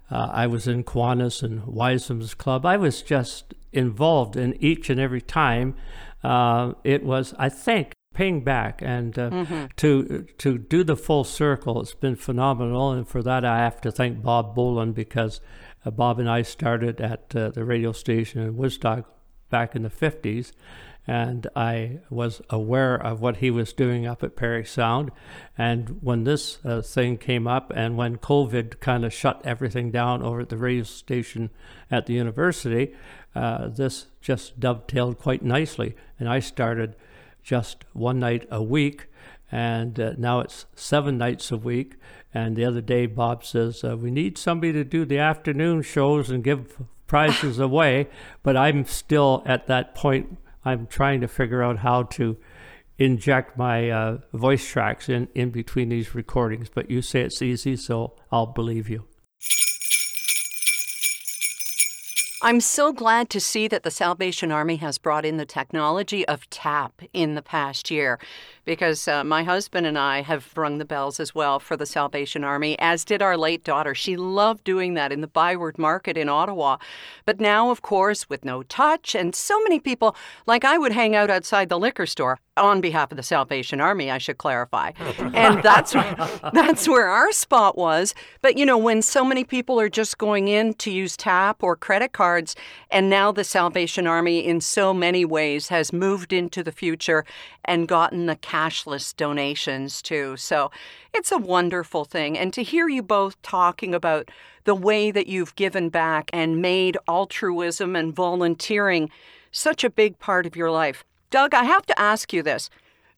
Uh, 0.10 0.30
I 0.32 0.48
was 0.48 0.68
in 0.68 0.84
Kiwanis 0.84 1.44
and 1.44 1.64
Y's 1.68 2.10
Men's 2.10 2.34
Club. 2.34 2.66
I 2.66 2.78
was 2.78 3.04
just 3.04 3.54
involved 3.72 4.36
in 4.36 4.56
each 4.60 4.90
and 4.90 5.00
every 5.00 5.22
time. 5.22 5.76
Uh, 6.24 6.74
it 6.84 7.04
was, 7.04 7.36
I 7.38 7.50
think, 7.50 7.94
paying 8.14 8.44
back. 8.44 8.82
And 8.82 9.18
uh, 9.18 9.30
mm-hmm. 9.30 9.66
to 9.78 10.28
to 10.38 10.58
do 10.58 10.84
the 10.84 10.96
full 10.96 11.24
circle 11.24 11.82
it's 11.82 11.94
been 11.94 12.16
phenomenal. 12.16 12.92
And 12.92 13.08
for 13.08 13.22
that 13.24 13.46
I 13.46 13.60
have 13.60 13.82
to 13.82 13.92
thank 13.92 14.22
Bob 14.22 14.56
Boland 14.56 14.96
because 14.96 15.42
uh, 15.86 15.92
Bob 15.92 16.20
and 16.20 16.30
I 16.30 16.42
started 16.42 17.02
at 17.02 17.36
uh, 17.36 17.50
the 17.50 17.66
radio 17.66 17.92
station 17.92 18.42
in 18.42 18.58
Woodstock 18.58 19.10
back 19.50 19.76
in 19.76 19.84
the 19.84 19.90
50s 19.90 20.52
and 21.06 21.48
I 21.54 22.00
was 22.10 22.42
aware 22.50 22.96
of 22.96 23.20
what 23.20 23.38
he 23.38 23.52
was 23.52 23.74
doing 23.74 24.08
up 24.08 24.24
at 24.24 24.38
Parry 24.38 24.64
Sound. 24.64 25.12
And 25.58 26.02
when 26.02 26.24
this 26.24 26.60
uh, 26.64 26.82
thing 26.82 27.18
came 27.18 27.46
up 27.46 27.74
and 27.76 27.98
when 27.98 28.18
COVID 28.18 28.80
kind 28.80 29.04
of 29.04 29.12
shut 29.12 29.42
everything 29.44 29.92
down 29.92 30.24
over 30.24 30.40
at 30.40 30.50
the 30.50 30.58
radio 30.58 30.84
station 30.84 31.50
at 31.92 32.06
the 32.06 32.14
university 32.14 32.96
uh, 33.36 33.68
this 33.68 34.08
just 34.22 34.60
dovetailed 34.60 35.18
quite 35.18 35.44
nicely. 35.44 35.96
And 36.20 36.30
I 36.30 36.40
started 36.40 36.96
just 37.44 37.86
one 37.94 38.20
night 38.20 38.48
a 38.50 38.64
week, 38.64 39.08
and 39.52 40.00
uh, 40.00 40.14
now 40.18 40.40
it's 40.40 40.66
seven 40.76 41.18
nights 41.18 41.52
a 41.52 41.58
week. 41.58 41.96
And 42.34 42.56
the 42.56 42.66
other 42.66 42.82
day, 42.82 43.06
Bob 43.06 43.46
says, 43.46 43.84
uh, 43.84 43.96
We 43.96 44.10
need 44.10 44.38
somebody 44.38 44.74
to 44.74 44.84
do 44.84 45.06
the 45.06 45.20
afternoon 45.20 45.84
shows 45.84 46.30
and 46.30 46.44
give 46.44 46.82
prizes 47.06 47.60
away. 47.68 48.08
But 48.42 48.58
I'm 48.58 48.86
still 48.86 49.44
at 49.46 49.68
that 49.68 49.94
point, 49.94 50.38
I'm 50.66 50.88
trying 50.88 51.22
to 51.22 51.28
figure 51.28 51.62
out 51.62 51.80
how 51.80 52.04
to 52.04 52.38
inject 52.98 53.58
my 53.58 53.90
uh, 53.90 54.18
voice 54.34 54.68
tracks 54.68 55.10
in, 55.10 55.28
in 55.36 55.52
between 55.52 55.90
these 55.90 56.16
recordings. 56.16 56.70
But 56.74 56.90
you 56.90 57.02
say 57.02 57.22
it's 57.22 57.42
easy, 57.42 57.76
so 57.76 58.16
I'll 58.32 58.48
believe 58.48 58.90
you. 58.90 59.06
I'm 62.46 62.60
so 62.60 62.92
glad 62.92 63.30
to 63.30 63.40
see 63.40 63.70
that 63.70 63.84
the 63.84 63.90
Salvation 63.90 64.52
Army 64.52 64.76
has 64.76 64.98
brought 64.98 65.24
in 65.24 65.38
the 65.38 65.46
technology 65.46 66.28
of 66.28 66.50
TAP 66.50 67.02
in 67.14 67.36
the 67.36 67.42
past 67.42 67.90
year 67.90 68.20
because 68.66 69.08
uh, 69.08 69.24
my 69.24 69.44
husband 69.44 69.86
and 69.86 69.98
I 69.98 70.22
have 70.22 70.52
rung 70.56 70.78
the 70.78 70.86
bells 70.86 71.20
as 71.20 71.36
well 71.36 71.60
for 71.60 71.76
the 71.76 71.86
Salvation 71.86 72.44
Army, 72.44 72.78
as 72.80 73.04
did 73.06 73.22
our 73.22 73.38
late 73.38 73.64
daughter. 73.64 73.94
She 73.94 74.16
loved 74.16 74.64
doing 74.64 74.94
that 74.94 75.12
in 75.12 75.22
the 75.22 75.28
Byward 75.28 75.78
Market 75.78 76.18
in 76.18 76.30
Ottawa. 76.30 76.78
But 77.26 77.40
now, 77.40 77.70
of 77.70 77.82
course, 77.82 78.30
with 78.30 78.46
no 78.46 78.64
touch, 78.64 79.16
and 79.16 79.36
so 79.36 79.62
many 79.64 79.80
people, 79.80 80.16
like 80.46 80.64
I 80.66 80.78
would 80.78 80.92
hang 80.92 81.16
out 81.16 81.30
outside 81.30 81.70
the 81.70 81.80
liquor 81.80 82.06
store 82.06 82.40
on 82.58 82.82
behalf 82.82 83.12
of 83.12 83.18
the 83.18 83.24
Salvation 83.24 83.82
Army, 83.82 84.12
I 84.12 84.18
should 84.18 84.38
clarify. 84.38 84.92
and 85.34 85.62
that's 85.64 85.94
that's 86.54 86.88
where 86.88 87.08
our 87.08 87.32
spot 87.32 87.78
was. 87.78 88.14
But 88.42 88.58
you 88.58 88.66
know, 88.66 88.78
when 88.78 89.02
so 89.02 89.26
many 89.26 89.44
people 89.44 89.80
are 89.80 89.90
just 89.90 90.18
going 90.18 90.48
in 90.48 90.74
to 90.76 90.92
use 90.92 91.18
tap 91.18 91.64
or 91.64 91.76
credit 91.76 92.14
cards, 92.14 92.56
and 92.92 93.10
now 93.10 93.32
the 93.32 93.44
Salvation 93.44 94.08
Army 94.08 94.46
in 94.46 94.62
so 94.62 94.94
many 94.94 95.26
ways 95.26 95.70
has 95.70 95.92
moved 95.92 96.32
into 96.32 96.64
the 96.64 96.72
future 96.72 97.26
and 97.66 97.88
gotten 97.88 98.26
the 98.26 98.36
cashless 98.54 99.16
donations 99.16 100.02
too. 100.02 100.38
So 100.38 100.70
it's 101.14 101.32
a 101.32 101.38
wonderful 101.38 102.06
thing. 102.06 102.38
And 102.38 102.54
to 102.54 102.62
hear 102.62 102.88
you 102.88 103.02
both 103.02 103.42
talking 103.42 103.96
about 103.96 104.30
the 104.66 104.76
way 104.76 105.12
that 105.12 105.28
you've 105.28 105.56
given 105.56 105.90
back 105.90 106.30
and 106.32 106.62
made 106.62 106.98
altruism 107.08 107.96
and 107.96 108.16
volunteering 108.16 109.10
such 109.52 109.84
a 109.84 109.90
big 109.90 110.20
part 110.20 110.46
of 110.46 110.56
your 110.56 110.72
life. 110.72 111.04
Doug, 111.32 111.54
I 111.54 111.64
have 111.64 111.86
to 111.88 112.00
ask 112.00 112.32
you 112.32 112.44
this. 112.44 112.70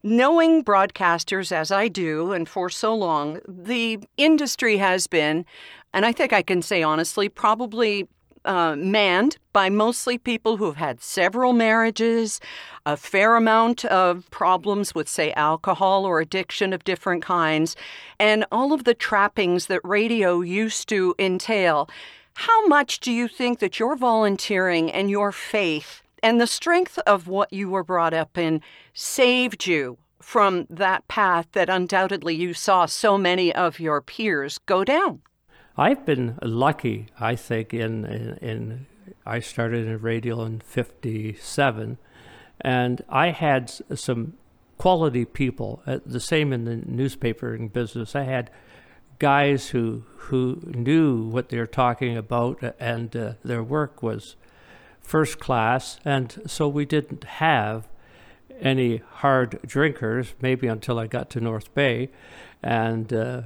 Knowing 0.03 0.63
broadcasters 0.63 1.51
as 1.51 1.71
I 1.71 1.87
do, 1.87 2.31
and 2.31 2.47
for 2.47 2.69
so 2.69 2.93
long, 2.93 3.41
the 3.47 3.99
industry 4.17 4.77
has 4.77 5.07
been, 5.07 5.45
and 5.93 6.05
I 6.05 6.11
think 6.11 6.31
I 6.31 6.43
can 6.43 6.61
say 6.61 6.83
honestly, 6.83 7.27
probably 7.27 8.07
uh, 8.45 8.75
manned 8.77 9.37
by 9.51 9.69
mostly 9.69 10.17
people 10.17 10.57
who 10.57 10.65
have 10.65 10.77
had 10.77 11.01
several 11.01 11.53
marriages, 11.53 12.39
a 12.85 12.95
fair 12.95 13.35
amount 13.35 13.83
of 13.85 14.29
problems 14.31 14.95
with, 14.95 15.09
say, 15.09 15.33
alcohol 15.33 16.05
or 16.05 16.19
addiction 16.19 16.71
of 16.71 16.83
different 16.83 17.23
kinds, 17.23 17.75
and 18.19 18.45
all 18.51 18.71
of 18.71 18.83
the 18.83 18.93
trappings 18.93 19.67
that 19.67 19.81
radio 19.83 20.41
used 20.41 20.87
to 20.89 21.15
entail. 21.19 21.89
How 22.35 22.67
much 22.67 22.99
do 22.99 23.11
you 23.11 23.27
think 23.27 23.59
that 23.59 23.79
your 23.79 23.95
volunteering 23.95 24.91
and 24.91 25.09
your 25.09 25.31
faith 25.31 26.01
and 26.21 26.39
the 26.39 26.47
strength 26.47 26.99
of 27.05 27.27
what 27.27 27.51
you 27.53 27.69
were 27.69 27.83
brought 27.83 28.13
up 28.13 28.37
in 28.37 28.61
saved 28.93 29.65
you 29.65 29.97
from 30.21 30.65
that 30.69 31.07
path 31.07 31.47
that 31.53 31.69
undoubtedly 31.69 32.35
you 32.35 32.53
saw 32.53 32.85
so 32.85 33.17
many 33.17 33.53
of 33.53 33.79
your 33.79 34.01
peers 34.01 34.57
go 34.65 34.83
down? 34.83 35.21
I've 35.77 36.05
been 36.05 36.39
lucky, 36.41 37.07
I 37.19 37.35
think, 37.35 37.73
in, 37.73 38.05
in, 38.05 38.37
in 38.37 38.85
I 39.25 39.39
started 39.39 39.87
in 39.87 39.99
radio 40.01 40.43
in 40.43 40.61
57, 40.61 41.97
and 42.61 43.01
I 43.09 43.31
had 43.31 43.71
some 43.93 44.33
quality 44.77 45.25
people. 45.25 45.81
Uh, 45.85 45.99
the 46.05 46.19
same 46.19 46.53
in 46.53 46.65
the 46.65 46.75
newspapering 46.75 47.71
business. 47.71 48.15
I 48.15 48.23
had 48.23 48.51
guys 49.19 49.69
who 49.69 50.03
who 50.17 50.61
knew 50.65 51.23
what 51.27 51.49
they 51.49 51.57
were 51.57 51.67
talking 51.67 52.17
about, 52.17 52.63
uh, 52.63 52.71
and 52.79 53.15
uh, 53.15 53.33
their 53.43 53.63
work 53.63 54.01
was 54.01 54.35
first 55.01 55.39
class. 55.39 55.99
And 56.03 56.41
so 56.47 56.67
we 56.67 56.85
didn't 56.85 57.23
have 57.25 57.87
any 58.59 58.97
hard 58.97 59.59
drinkers, 59.65 60.33
maybe 60.41 60.67
until 60.67 60.97
I 60.97 61.07
got 61.07 61.29
to 61.31 61.39
North 61.39 61.73
Bay. 61.73 62.09
And 62.65 63.13
uh, 63.13 63.41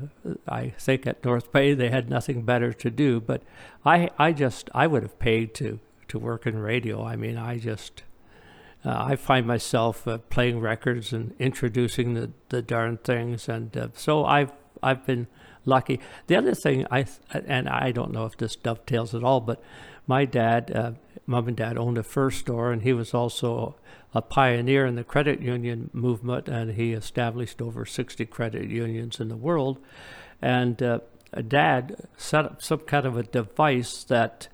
I 0.47 0.69
think 0.69 1.05
at 1.05 1.25
North 1.25 1.51
Bay 1.51 1.73
they 1.73 1.89
had 1.89 2.09
nothing 2.09 2.43
better 2.43 2.71
to 2.71 2.89
do. 2.89 3.19
But 3.19 3.43
I, 3.83 4.09
I 4.17 4.31
just, 4.31 4.69
I 4.73 4.87
would 4.87 5.03
have 5.03 5.19
paid 5.19 5.53
to, 5.55 5.81
to 6.07 6.17
work 6.17 6.47
in 6.47 6.57
radio. 6.57 7.03
I 7.03 7.17
mean, 7.17 7.35
I 7.35 7.57
just, 7.57 8.03
uh, 8.85 8.95
I 8.97 9.17
find 9.17 9.45
myself 9.45 10.07
uh, 10.07 10.19
playing 10.29 10.61
records 10.61 11.11
and 11.11 11.35
introducing 11.37 12.13
the, 12.13 12.31
the 12.47 12.61
darn 12.61 12.95
things. 12.95 13.49
And 13.49 13.75
uh, 13.75 13.89
so 13.93 14.23
I've, 14.23 14.53
I've 14.81 15.05
been 15.05 15.27
lucky. 15.65 15.99
The 16.27 16.35
other 16.35 16.53
thing, 16.53 16.85
I, 16.91 17.05
and 17.31 17.67
I 17.69 17.91
don't 17.91 18.11
know 18.11 18.25
if 18.25 18.37
this 18.37 18.55
dovetails 18.55 19.13
at 19.13 19.23
all, 19.23 19.41
but 19.41 19.61
my 20.07 20.25
dad, 20.25 20.71
uh, 20.75 20.91
mom 21.25 21.47
and 21.47 21.57
dad 21.57 21.77
owned 21.77 21.97
a 21.97 22.03
fur 22.03 22.31
store, 22.31 22.71
and 22.71 22.81
he 22.81 22.93
was 22.93 23.13
also 23.13 23.75
a 24.13 24.21
pioneer 24.21 24.85
in 24.85 24.95
the 24.95 25.03
credit 25.03 25.39
union 25.39 25.89
movement, 25.93 26.47
and 26.47 26.71
he 26.71 26.93
established 26.93 27.61
over 27.61 27.85
60 27.85 28.25
credit 28.25 28.69
unions 28.69 29.19
in 29.19 29.27
the 29.27 29.37
world. 29.37 29.77
And 30.41 30.81
uh, 30.81 30.99
dad 31.47 32.07
set 32.17 32.45
up 32.45 32.61
some 32.63 32.79
kind 32.79 33.05
of 33.05 33.17
a 33.17 33.23
device 33.23 34.03
that 34.05 34.47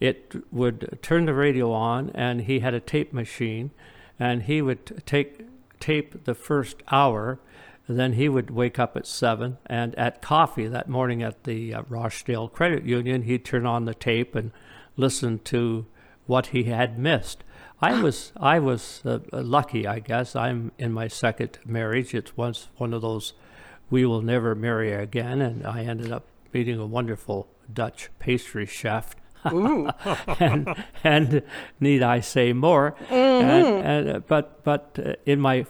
it 0.00 0.34
would 0.50 0.98
turn 1.02 1.26
the 1.26 1.34
radio 1.34 1.72
on, 1.72 2.10
and 2.14 2.42
he 2.42 2.60
had 2.60 2.74
a 2.74 2.80
tape 2.80 3.12
machine, 3.12 3.70
and 4.18 4.42
he 4.42 4.60
would 4.60 5.02
take 5.06 5.46
tape 5.78 6.24
the 6.24 6.34
first 6.34 6.82
hour. 6.90 7.38
Then 7.88 8.14
he 8.14 8.28
would 8.28 8.50
wake 8.50 8.78
up 8.78 8.96
at 8.96 9.06
seven, 9.06 9.58
and 9.66 9.94
at 9.94 10.20
coffee 10.20 10.66
that 10.66 10.88
morning 10.88 11.22
at 11.22 11.44
the 11.44 11.72
uh, 11.72 11.82
Rochdale 11.88 12.48
Credit 12.48 12.84
Union, 12.84 13.22
he'd 13.22 13.44
turn 13.44 13.64
on 13.64 13.84
the 13.84 13.94
tape 13.94 14.34
and 14.34 14.50
listen 14.96 15.38
to 15.44 15.86
what 16.26 16.46
he 16.46 16.64
had 16.64 16.98
missed. 16.98 17.44
I 17.80 18.00
was 18.00 18.32
I 18.36 18.58
was 18.58 19.02
uh, 19.04 19.18
lucky, 19.32 19.86
I 19.86 20.00
guess. 20.00 20.34
I'm 20.34 20.72
in 20.78 20.92
my 20.92 21.08
second 21.08 21.58
marriage. 21.64 22.14
It's 22.14 22.36
once 22.36 22.68
one 22.76 22.94
of 22.94 23.02
those 23.02 23.34
we 23.90 24.04
will 24.04 24.22
never 24.22 24.54
marry 24.54 24.92
again, 24.92 25.40
and 25.40 25.66
I 25.66 25.84
ended 25.84 26.10
up 26.10 26.24
meeting 26.52 26.78
a 26.78 26.86
wonderful 26.86 27.48
Dutch 27.72 28.10
pastry 28.18 28.66
chef. 28.66 29.14
and, 29.44 30.74
and 31.04 31.42
need 31.78 32.02
I 32.02 32.18
say 32.18 32.52
more? 32.52 32.96
Mm-hmm. 33.08 33.14
And, 33.14 33.86
and, 33.86 34.16
uh, 34.16 34.20
but 34.26 34.64
but 34.64 34.98
uh, 35.04 35.12
in 35.24 35.40
my 35.40 35.66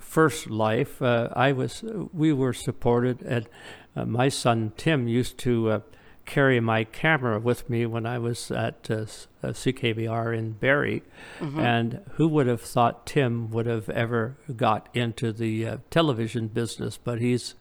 first 0.00 0.48
life, 0.50 1.00
uh, 1.02 1.28
I 1.34 1.52
was 1.52 1.84
we 2.12 2.32
were 2.32 2.52
supported, 2.52 3.22
and 3.22 3.48
uh, 3.96 4.04
my 4.04 4.28
son 4.28 4.72
Tim 4.76 5.08
used 5.08 5.38
to 5.38 5.70
uh, 5.70 5.80
carry 6.28 6.60
my 6.60 6.84
camera 6.84 7.40
with 7.40 7.70
me 7.70 7.86
when 7.86 8.04
I 8.04 8.18
was 8.18 8.50
at 8.50 8.90
uh, 8.90 9.06
uh 9.42 9.52
CKVR 9.52 10.36
in 10.36 10.52
Barrie. 10.52 11.02
Mm-hmm. 11.40 11.58
And 11.58 12.00
who 12.12 12.28
would 12.28 12.46
have 12.46 12.60
thought 12.60 13.06
Tim 13.06 13.50
would 13.50 13.66
have 13.66 13.88
ever 13.88 14.36
got 14.54 14.88
into 14.94 15.32
the 15.32 15.66
uh, 15.66 15.76
television 15.90 16.48
business? 16.48 16.98
But 17.02 17.20
he's 17.20 17.54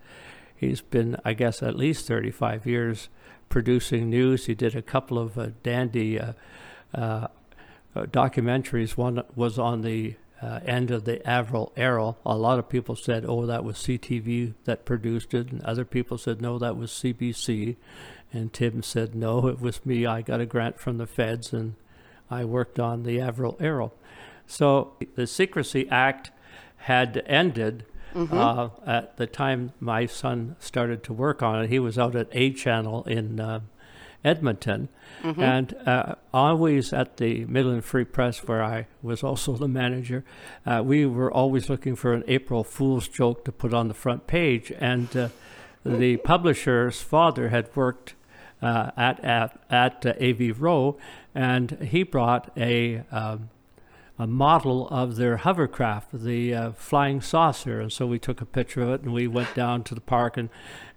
he's 0.56 0.82
been, 0.82 1.17
I 1.23 1.34
guess, 1.34 1.63
at 1.63 1.76
least 1.76 2.08
35 2.08 2.65
years 2.65 3.10
producing 3.50 4.10
news. 4.10 4.45
He 4.45 4.56
did 4.56 4.76
a 4.76 4.82
couple 4.82 5.17
of 5.17 5.38
uh, 5.38 5.47
dandy 5.63 6.19
uh, 6.19 6.34
uh, 6.93 7.28
documentaries. 7.95 8.97
One 8.97 9.23
was 9.36 9.58
on 9.58 9.82
the 9.82 10.15
uh, 10.41 10.60
end 10.65 10.91
of 10.91 11.06
the 11.06 11.17
Avro 11.26 11.71
Arrow. 11.76 12.17
A 12.26 12.38
lot 12.38 12.60
of 12.60 12.69
people 12.69 12.95
said, 12.95 13.26
oh, 13.28 13.45
that 13.45 13.63
was 13.63 13.78
CTV 13.78 14.54
that 14.65 14.86
produced 14.86 15.34
it, 15.34 15.52
and 15.52 15.63
other 15.63 15.86
people 15.86 16.17
said, 16.17 16.41
no, 16.41 16.60
that 16.60 16.78
was 16.78 16.91
CBC. 16.91 17.76
And 18.34 18.52
Tim 18.52 18.84
said, 18.84 19.15
no, 19.15 19.47
it 19.47 19.62
was 19.62 19.86
me. 19.86 20.06
I 20.06 20.21
got 20.21 20.41
a 20.41 20.45
grant 20.45 20.80
from 20.80 20.97
the 20.97 21.08
feds 21.08 21.54
and 21.54 21.76
I 22.30 22.43
worked 22.43 22.80
on 22.80 23.04
the 23.04 23.17
Avro 23.19 23.60
Arrow. 23.62 23.93
So 24.45 24.93
the 25.15 25.28
Secrecy 25.28 25.88
Act 25.89 26.32
had 26.78 27.23
ended 27.26 27.86
mm-hmm. 28.13 28.38
uh, 28.38 28.69
at 28.86 29.17
the 29.17 29.28
time 29.28 29.71
my 29.80 30.06
son 30.06 30.56
started 30.60 31.04
to 31.04 31.13
work 31.13 31.41
on 31.41 31.63
it. 31.63 31.69
He 31.69 31.80
was 31.80 31.97
out 31.97 32.15
at 32.15 32.28
A 32.32 32.52
Channel 32.52 33.04
in 33.06 33.39
uh, 33.39 33.62
Edmonton. 34.23 34.89
Mm-hmm. 35.23 35.41
And 35.41 35.75
uh, 35.86 36.15
always 36.34 36.93
at 36.93 37.17
the 37.17 37.45
Midland 37.45 37.86
Free 37.86 38.06
Press, 38.06 38.39
where 38.47 38.63
I 38.63 38.88
was 39.01 39.23
also 39.23 39.53
the 39.53 39.67
manager, 39.67 40.23
uh, 40.65 40.82
we 40.86 41.06
were 41.06 41.32
always 41.32 41.69
looking 41.69 41.95
for 41.95 42.13
an 42.13 42.23
April 42.27 42.63
Fool's 42.63 43.08
joke 43.08 43.45
to 43.45 43.51
put 43.51 43.73
on 43.73 43.88
the 43.88 43.93
front 43.93 44.27
page. 44.27 44.71
And 44.80 45.15
uh, 45.15 45.30
the 45.86 46.17
publisher's 46.17 47.01
father 47.01 47.49
had 47.49 47.75
worked 47.75 48.15
uh, 48.62 48.91
at 48.97 49.23
at, 49.23 49.60
at 49.69 50.06
uh, 50.06 50.13
Avro, 50.13 50.97
and 51.36 51.71
he 51.82 52.03
brought 52.03 52.51
a 52.58 53.03
um, 53.12 53.49
a 54.19 54.25
model 54.25 54.88
of 54.89 55.15
their 55.15 55.38
hovercraft, 55.38 56.12
the 56.12 56.53
uh, 56.53 56.71
flying 56.71 57.21
saucer, 57.21 57.80
and 57.80 57.91
so 57.91 58.08
we 58.08 58.17
took 58.17 58.41
a 58.41 58.45
picture 58.45 58.82
of 58.82 58.89
it, 58.89 59.01
and 59.01 59.13
we 59.13 59.27
went 59.27 59.53
down 59.53 59.84
to 59.84 59.95
the 59.95 60.01
park 60.01 60.38
and 60.38 60.49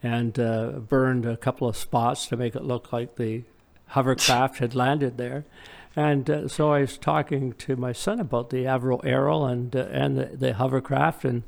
and 0.03 0.39
uh, 0.39 0.71
burned 0.89 1.27
a 1.27 1.37
couple 1.37 1.69
of 1.69 1.77
spots 1.77 2.27
to 2.27 2.37
make 2.37 2.55
it 2.55 2.65
look 2.65 2.93
like 2.93 3.17
the 3.17 3.43
hovercraft 3.89 4.59
had 4.59 4.75
landed 4.75 5.19
there. 5.19 5.45
And 5.95 6.31
uh, 6.31 6.49
so 6.49 6.73
I 6.73 6.81
was 6.81 6.97
talking 6.97 7.53
to 7.55 7.77
my 7.77 7.93
son 7.93 8.21
about 8.21 8.51
the 8.51 8.65
Avro 8.65 9.05
Arrow 9.05 9.45
and 9.45 9.75
uh, 9.75 9.87
and 9.91 10.17
the, 10.17 10.25
the, 10.27 10.55
hovercraft, 10.55 11.25
and 11.25 11.43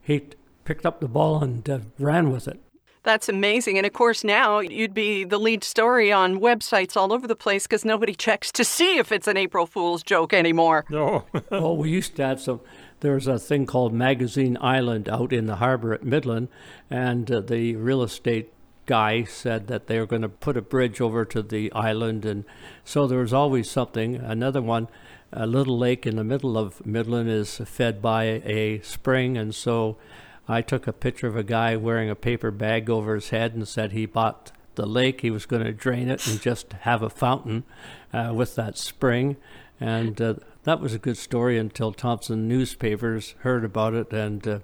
he 0.00 0.22
picked 0.64 0.86
up 0.86 1.00
the 1.00 1.08
ball 1.08 1.42
and 1.42 1.68
uh, 1.68 1.80
ran 1.98 2.30
with 2.30 2.48
it. 2.48 2.60
That's 3.08 3.30
amazing. 3.30 3.78
And 3.78 3.86
of 3.86 3.94
course, 3.94 4.22
now 4.22 4.58
you'd 4.58 4.92
be 4.92 5.24
the 5.24 5.38
lead 5.38 5.64
story 5.64 6.12
on 6.12 6.40
websites 6.40 6.94
all 6.94 7.10
over 7.10 7.26
the 7.26 7.34
place 7.34 7.66
because 7.66 7.82
nobody 7.82 8.14
checks 8.14 8.52
to 8.52 8.66
see 8.66 8.98
if 8.98 9.10
it's 9.10 9.26
an 9.26 9.38
April 9.38 9.64
Fool's 9.64 10.02
joke 10.02 10.34
anymore. 10.34 10.84
No. 10.90 11.24
well, 11.50 11.74
we 11.74 11.88
used 11.88 12.16
to 12.16 12.26
have 12.26 12.38
some. 12.38 12.60
There's 13.00 13.26
a 13.26 13.38
thing 13.38 13.64
called 13.64 13.94
Magazine 13.94 14.58
Island 14.60 15.08
out 15.08 15.32
in 15.32 15.46
the 15.46 15.56
harbor 15.56 15.94
at 15.94 16.04
Midland, 16.04 16.48
and 16.90 17.32
uh, 17.32 17.40
the 17.40 17.76
real 17.76 18.02
estate 18.02 18.52
guy 18.84 19.24
said 19.24 19.68
that 19.68 19.86
they 19.86 19.98
were 19.98 20.06
going 20.06 20.20
to 20.20 20.28
put 20.28 20.58
a 20.58 20.60
bridge 20.62 21.00
over 21.00 21.24
to 21.24 21.40
the 21.40 21.72
island, 21.72 22.26
and 22.26 22.44
so 22.84 23.06
there 23.06 23.20
was 23.20 23.32
always 23.32 23.70
something. 23.70 24.16
Another 24.16 24.60
one, 24.60 24.86
a 25.32 25.46
little 25.46 25.78
lake 25.78 26.06
in 26.06 26.16
the 26.16 26.24
middle 26.24 26.58
of 26.58 26.84
Midland 26.84 27.30
is 27.30 27.56
fed 27.64 28.02
by 28.02 28.24
a 28.44 28.80
spring, 28.80 29.38
and 29.38 29.54
so 29.54 29.96
I 30.48 30.62
took 30.62 30.86
a 30.86 30.92
picture 30.92 31.26
of 31.26 31.36
a 31.36 31.42
guy 31.42 31.76
wearing 31.76 32.08
a 32.08 32.14
paper 32.14 32.50
bag 32.50 32.88
over 32.88 33.14
his 33.14 33.30
head 33.30 33.54
and 33.54 33.68
said 33.68 33.92
he 33.92 34.06
bought 34.06 34.52
the 34.76 34.86
lake. 34.86 35.20
He 35.20 35.30
was 35.30 35.44
going 35.44 35.64
to 35.64 35.72
drain 35.72 36.08
it 36.08 36.26
and 36.26 36.40
just 36.40 36.72
have 36.72 37.02
a 37.02 37.10
fountain 37.10 37.64
uh, 38.12 38.32
with 38.34 38.54
that 38.54 38.78
spring. 38.78 39.36
And 39.78 40.20
uh, 40.20 40.34
that 40.64 40.80
was 40.80 40.94
a 40.94 40.98
good 40.98 41.18
story 41.18 41.58
until 41.58 41.92
Thomson 41.92 42.48
newspapers 42.48 43.34
heard 43.40 43.64
about 43.64 43.94
it 43.94 44.12
and 44.12 44.46
uh, 44.46 44.58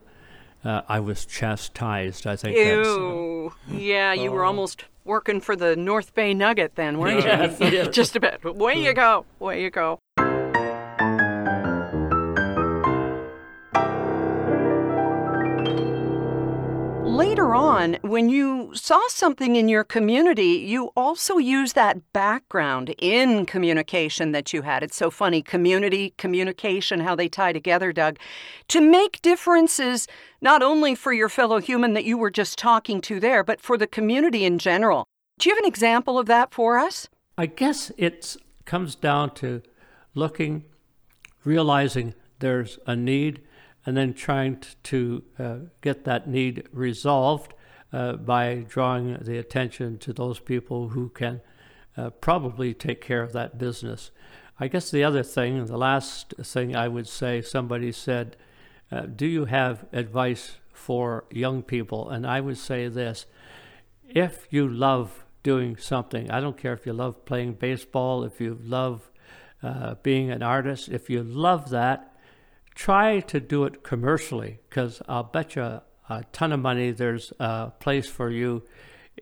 uh 0.64 0.83
I 0.88 1.01
was 1.01 1.27
chastised. 1.27 2.27
I 2.27 2.37
think. 2.37 2.57
Ew. 2.57 3.53
yeah, 3.70 4.14
you 4.14 4.33
were 4.33 4.44
oh. 4.44 4.49
almost 4.49 4.85
working 5.05 5.40
for 5.40 5.55
the 5.55 5.77
North 5.77 6.14
Bay 6.14 6.33
Nugget 6.33 6.77
then, 6.77 6.99
weren't 6.99 7.61
you? 7.61 7.88
just 7.90 8.16
a 8.16 8.20
bit. 8.20 8.42
Way 8.42 8.83
you 8.83 8.94
go. 8.94 9.27
Way 9.38 9.62
you 9.62 9.70
go. 9.70 10.01
Later 17.14 17.55
on, 17.55 17.96
when 18.03 18.29
you 18.29 18.72
saw 18.74 19.00
something 19.09 19.55
in 19.55 19.68
your 19.68 19.85
community, 19.85 20.64
you 20.66 20.90
also 20.96 21.38
used 21.38 21.74
that 21.77 22.12
background 22.12 22.94
in 22.98 23.46
communication 23.46 24.33
that 24.33 24.53
you 24.53 24.62
had. 24.62 24.83
It's 24.83 24.96
so 24.96 25.11
funny 25.11 25.40
community, 25.40 26.12
communication, 26.18 27.00
how 27.00 27.14
they 27.14 27.29
tie 27.29 27.53
together, 27.53 27.92
Doug, 27.92 28.18
to 28.68 28.81
make 28.81 29.22
differences 29.22 30.09
not 30.40 30.62
only 30.62 30.94
for 30.94 31.12
your 31.12 31.29
fellow 31.29 31.61
human 31.61 31.94
that 31.94 32.05
you 32.05 32.18
were 32.18 32.31
just 32.31 32.59
talking 32.59 33.00
to 33.03 33.20
there, 33.20 33.44
but 33.44 33.61
for 33.61 33.79
the 33.79 33.87
community 33.87 34.44
in 34.44 34.59
general. 34.59 35.07
Do 35.38 35.48
you 35.48 35.55
have 35.55 35.62
an 35.62 35.68
example 35.68 36.18
of 36.18 36.27
that 36.27 36.53
for 36.53 36.79
us? 36.79 37.09
I 37.38 37.46
guess 37.46 37.92
it 37.96 38.37
comes 38.64 38.96
down 38.96 39.35
to 39.37 39.62
looking, 40.14 40.64
realizing 41.44 42.14
there's 42.40 42.79
a 42.87 42.96
need 42.96 43.40
and 43.87 43.97
then 43.97 44.14
trying 44.14 44.62
to 44.85 45.25
uh, 45.38 45.57
get 45.81 46.05
that 46.05 46.29
need 46.29 46.66
resolved 46.73 47.55
uh, 47.92 48.14
by 48.14 48.64
drawing 48.68 49.18
the 49.23 49.38
attention 49.38 49.99
to 49.99 50.12
those 50.12 50.40
people 50.40 50.90
who 50.90 51.09
can 51.11 51.40
uh, 51.97 52.11
probably 52.11 52.75
take 52.75 53.01
care 53.01 53.23
of 53.23 53.33
that 53.33 53.59
business. 53.59 54.11
I 54.59 54.68
guess 54.68 54.90
the 54.90 55.05
other 55.05 55.23
thing, 55.23 55.64
the 55.66 55.77
last 55.77 56.35
thing 56.42 56.75
I 56.75 56.88
would 56.88 57.09
say, 57.09 57.42
somebody 57.42 57.92
said, 57.92 58.37
uh, 58.90 59.03
Do 59.03 59.27
you 59.27 59.47
have 59.47 59.87
advice 59.92 60.59
for 60.73 61.25
young 61.31 61.62
people? 61.62 62.09
And 62.09 62.27
I 62.27 62.40
would 62.40 62.59
say 62.59 62.88
this 62.88 63.27
if 64.09 64.47
you 64.51 64.68
love 64.68 65.25
doing 65.42 65.77
something, 65.77 66.31
I 66.31 66.40
don't 66.40 66.57
care 66.57 66.73
if 66.73 66.87
you 66.87 66.92
love 66.92 67.25
playing 67.25 67.55
baseball, 67.55 68.25
if 68.25 68.40
you 68.40 68.59
love 68.62 69.11
uh, 69.62 69.94
being 70.03 70.31
an 70.31 70.42
artist, 70.42 70.88
if 70.88 71.11
you 71.11 71.23
love 71.23 71.70
that, 71.70 72.13
try 72.74 73.20
to 73.20 73.40
do 73.40 73.64
it 73.64 73.82
commercially 73.82 74.60
because 74.68 75.02
I'll 75.08 75.24
bet 75.24 75.56
you 75.56 75.62
a 75.62 76.24
ton 76.32 76.52
of 76.52 76.60
money 76.60 76.90
there's 76.90 77.32
a 77.38 77.72
place 77.78 78.06
for 78.08 78.30
you 78.30 78.62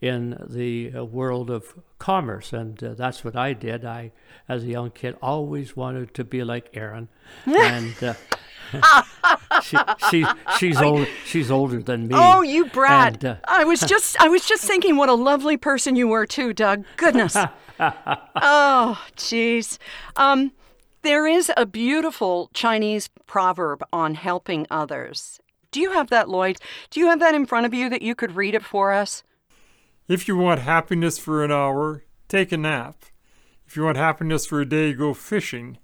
in 0.01 0.37
the 0.49 0.91
world 1.03 1.51
of 1.51 1.75
commerce. 1.99 2.53
And 2.53 2.83
uh, 2.83 2.95
that's 2.95 3.25
what 3.25 3.37
I 3.37 3.53
did. 3.53 3.85
I, 3.85 4.13
as 4.49 4.65
a 4.65 4.67
young 4.67 4.91
kid, 4.91 5.17
always 5.23 5.77
wanted 5.77 6.15
to 6.15 6.25
be 6.25 6.43
like 6.43 6.71
Erin 6.75 7.09
and 7.47 8.03
uh, 8.03 8.15
she, 9.63 9.77
she, 10.11 10.27
she's 10.59 10.81
old. 10.81 11.07
She's 11.25 11.51
older 11.51 11.83
than 11.83 12.09
me. 12.09 12.15
Oh, 12.17 12.43
you 12.43 12.67
brat! 12.67 13.15
And, 13.15 13.25
uh, 13.25 13.37
I 13.45 13.65
was 13.65 13.81
just 13.87 14.21
I 14.21 14.29
was 14.29 14.47
just 14.47 14.65
thinking 14.65 14.97
what 14.97 15.09
a 15.09 15.15
lovely 15.15 15.57
person 15.57 15.97
you 15.97 16.09
were 16.09 16.27
too, 16.27 16.53
Doug. 16.53 16.85
Goodness. 16.97 17.37
oh, 17.81 19.05
jeez. 19.17 19.79
Um, 20.17 20.53
there 21.03 21.27
is 21.27 21.51
a 21.57 21.67
beautiful 21.67 22.51
Chinese 22.55 23.11
proverb 23.27 23.83
on 23.93 24.15
helping 24.15 24.67
others. 24.71 25.41
Do 25.71 25.81
you 25.81 25.93
have 25.93 26.11
that, 26.11 26.29
Lloyd? 26.29 26.59
Do 26.91 27.01
you 27.01 27.07
have 27.09 27.21
that 27.21 27.35
in 27.35 27.47
front 27.47 27.67
of 27.67 27.75
you 27.75 27.89
that 27.89 28.03
you 28.03 28.15
could 28.15 28.37
read 28.37 28.55
it 28.55 28.65
for 28.65 28.93
us? 28.93 29.23
If 30.09 30.29
you 30.29 30.37
want 30.37 30.61
happiness 30.61 31.19
for 31.19 31.45
an 31.45 31.51
hour, 31.51 32.05
take 32.29 32.53
a 32.53 32.57
nap. 32.57 33.05
If 33.67 33.77
you 33.77 33.85
want 33.85 33.97
happiness 33.97 34.45
for 34.45 34.61
a 34.61 34.67
day, 34.67 34.93
go 34.93 35.15
fishing. 35.15 35.79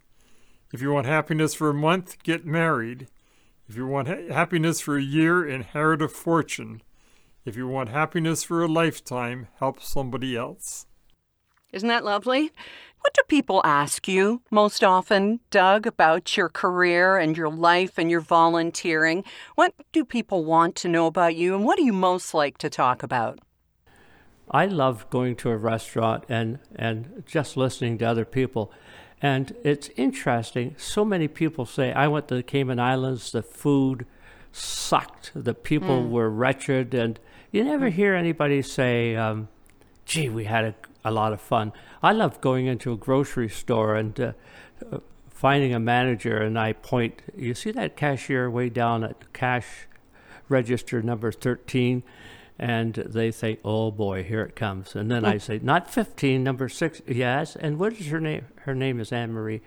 If 0.73 0.83
you 0.83 0.93
want 0.93 1.07
happiness 1.07 1.55
for 1.55 1.71
a 1.71 1.75
month, 1.75 2.23
get 2.23 2.45
married. 2.45 3.09
If 3.69 3.77
you 3.77 3.87
want 3.87 4.09
ha- 4.09 4.33
happiness 4.33 4.81
for 4.81 4.99
a 4.99 5.03
year, 5.03 5.47
inherit 5.47 6.03
a 6.03 6.09
fortune. 6.09 6.83
If 7.45 7.57
you 7.57 7.67
want 7.67 7.89
happiness 7.89 8.45
for 8.45 8.63
a 8.63 8.69
lifetime, 8.69 9.49
help 9.59 9.83
somebody 9.83 10.37
else. 10.37 10.87
Isn't 11.73 11.89
that 11.89 12.05
lovely? 12.05 12.53
What 13.01 13.15
do 13.15 13.23
people 13.29 13.63
ask 13.65 14.09
you 14.09 14.43
most 14.51 14.85
often, 14.85 15.41
Doug, 15.51 15.87
about 15.87 16.37
your 16.37 16.49
career 16.49 17.17
and 17.17 17.37
your 17.37 17.49
life 17.49 17.97
and 17.97 18.11
your 18.11 18.21
volunteering? 18.21 19.25
What 19.55 19.73
do 19.93 20.05
people 20.05 20.45
want 20.45 20.75
to 20.77 20.89
know 20.89 21.07
about 21.07 21.37
you, 21.37 21.55
and 21.55 21.65
what 21.65 21.77
do 21.79 21.85
you 21.85 21.93
most 21.93 22.35
like 22.35 22.59
to 22.59 22.69
talk 22.69 23.03
about? 23.03 23.39
I 24.51 24.67
love 24.67 25.09
going 25.11 25.37
to 25.37 25.51
a 25.51 25.57
restaurant 25.57 26.25
and, 26.29 26.59
and 26.75 27.23
just 27.27 27.57
listening 27.57 27.99
to 27.99 28.07
other 28.07 28.25
people. 28.25 28.73
And 29.21 29.55
it's 29.63 29.91
interesting. 29.97 30.75
So 30.79 31.05
many 31.05 31.29
people 31.29 31.67
say, 31.67 31.93
I 31.93 32.09
went 32.09 32.29
to 32.29 32.35
the 32.35 32.43
Cayman 32.43 32.81
Islands, 32.81 33.33
the 33.33 33.43
food 33.43 34.07
sucked, 34.53 35.33
the 35.35 35.55
people 35.55 36.03
Mm. 36.03 36.11
were 36.11 36.31
wretched. 36.31 36.95
And 36.95 37.19
you 37.53 37.63
never 37.65 37.91
hear 37.91 38.15
anybody 38.15 38.63
say, 38.63 39.17
um, 39.17 39.49
gee, 40.07 40.29
we 40.29 40.45
had 40.45 40.65
a, 40.65 40.75
a 41.09 41.11
lot 41.11 41.33
of 41.33 41.41
fun. 41.41 41.73
I 42.03 42.13
love 42.13 42.41
going 42.41 42.67
into 42.67 42.93
a 42.93 42.97
grocery 42.97 43.49
store 43.49 43.97
and 43.97 44.19
uh, 44.21 44.33
finding 45.29 45.75
a 45.75 45.81
manager, 45.81 46.39
and 46.39 46.59
I 46.59 46.73
point, 46.73 47.23
you 47.37 47.55
see 47.55 47.71
that 47.73 47.97
cashier 47.97 48.51
way 48.51 48.69
down 48.69 49.05
at 49.05 49.33
cash 49.33 49.87
register 50.49 51.03
number 51.03 51.33
13? 51.33 52.03
And 52.59 52.95
they 52.95 53.31
say, 53.31 53.59
oh 53.65 53.93
boy, 53.93 54.25
here 54.25 54.43
it 54.43 54.57
comes. 54.57 54.97
And 54.97 55.11
then 55.11 55.25
I 55.25 55.39
say, 55.39 55.61
not 55.63 55.89
15, 55.89 56.43
number 56.43 56.69
six. 56.69 57.01
Yes. 57.07 57.55
And 57.55 57.79
what 57.79 57.93
is 57.93 58.09
her 58.09 58.21
name? 58.21 58.47
Her 58.63 58.75
name 58.75 58.99
is 58.99 59.13
Anne 59.13 59.33
Marie. 59.33 59.61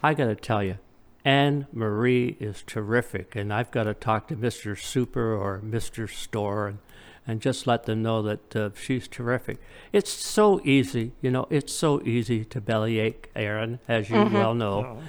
I 0.00 0.14
got 0.14 0.26
to 0.26 0.36
tell 0.36 0.62
you, 0.62 0.78
Anne 1.24 1.66
Marie 1.72 2.36
is 2.38 2.62
terrific. 2.64 3.34
And 3.34 3.52
I've 3.52 3.72
got 3.72 3.84
to 3.84 3.94
talk 3.94 4.28
to 4.28 4.36
Mr. 4.36 4.80
Super 4.80 5.34
or 5.34 5.60
Mr. 5.60 6.08
Store 6.08 6.68
and, 6.68 6.78
and 7.26 7.40
just 7.40 7.66
let 7.66 7.84
them 7.84 8.02
know 8.02 8.22
that 8.22 8.56
uh, 8.56 8.70
she's 8.74 9.08
terrific. 9.08 9.58
It's 9.92 10.10
so 10.10 10.60
easy, 10.64 11.12
you 11.20 11.30
know, 11.30 11.46
it's 11.50 11.72
so 11.72 12.00
easy 12.02 12.44
to 12.46 12.60
bellyache, 12.60 13.30
Erin, 13.34 13.80
as 13.88 14.10
you 14.10 14.24
well 14.32 14.54
know. 14.54 15.00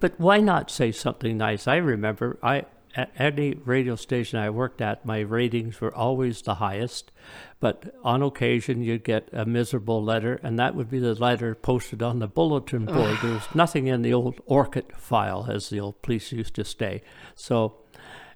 But 0.00 0.18
why 0.18 0.38
not 0.38 0.70
say 0.70 0.92
something 0.92 1.36
nice? 1.36 1.66
I 1.66 1.76
remember 1.76 2.38
I 2.42 2.64
at 2.96 3.12
any 3.18 3.54
radio 3.64 3.94
station 3.94 4.38
I 4.38 4.48
worked 4.50 4.80
at, 4.80 5.04
my 5.04 5.20
ratings 5.20 5.80
were 5.80 5.94
always 5.94 6.42
the 6.42 6.54
highest. 6.54 7.12
But 7.60 7.94
on 8.02 8.22
occasion, 8.22 8.82
you'd 8.82 9.04
get 9.04 9.28
a 9.32 9.44
miserable 9.44 10.02
letter, 10.02 10.40
and 10.42 10.58
that 10.58 10.74
would 10.74 10.90
be 10.90 10.98
the 10.98 11.14
letter 11.14 11.54
posted 11.54 12.02
on 12.02 12.18
the 12.18 12.26
bulletin 12.26 12.86
board. 12.86 13.18
there 13.22 13.34
was 13.34 13.54
nothing 13.54 13.86
in 13.86 14.02
the 14.02 14.14
old 14.14 14.40
Orchid 14.46 14.92
file, 14.96 15.46
as 15.50 15.68
the 15.68 15.80
old 15.80 16.00
police 16.00 16.32
used 16.32 16.54
to 16.54 16.64
say. 16.64 17.02
So, 17.34 17.76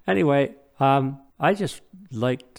anyway, 0.07 0.55
um, 0.79 1.21
I 1.39 1.55
just 1.55 1.81
liked 2.11 2.50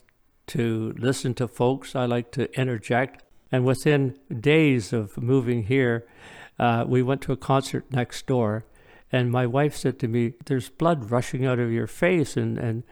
to 0.52 0.94
listen 0.98 1.34
to 1.36 1.48
folks. 1.48 1.96
I 1.96 2.06
like 2.06 2.32
to 2.32 2.52
interject. 2.60 3.24
And 3.52 3.66
within 3.66 4.18
days 4.40 4.94
of 4.94 5.18
moving 5.18 5.64
here, 5.64 6.08
uh, 6.60 6.86
we 6.88 7.02
went 7.02 7.22
to 7.24 7.32
a 7.32 7.38
concert 7.38 7.86
next 7.92 8.28
door. 8.28 8.66
And 9.12 9.32
my 9.32 9.46
wife 9.46 9.76
said 9.76 10.00
to 10.00 10.08
me, 10.08 10.34
There's 10.46 10.70
blood 10.70 11.12
rushing 11.12 11.46
out 11.46 11.60
of 11.60 11.72
your 11.72 11.88
face, 11.88 12.38
and, 12.38 12.58
and 12.58 12.84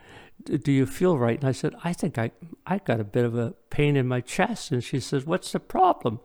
do 0.44 0.72
you 0.72 0.86
feel 0.86 1.18
right? 1.18 1.40
And 1.40 1.48
I 1.48 1.52
said, 1.52 1.76
I 1.84 1.94
think 1.94 2.18
I, 2.18 2.32
I 2.66 2.80
got 2.80 3.00
a 3.00 3.06
bit 3.06 3.26
of 3.26 3.38
a 3.38 3.54
pain 3.70 3.96
in 3.96 4.08
my 4.08 4.22
chest. 4.22 4.72
And 4.72 4.84
she 4.84 5.00
says, 5.00 5.26
What's 5.26 5.52
the 5.52 5.60
problem? 5.60 6.20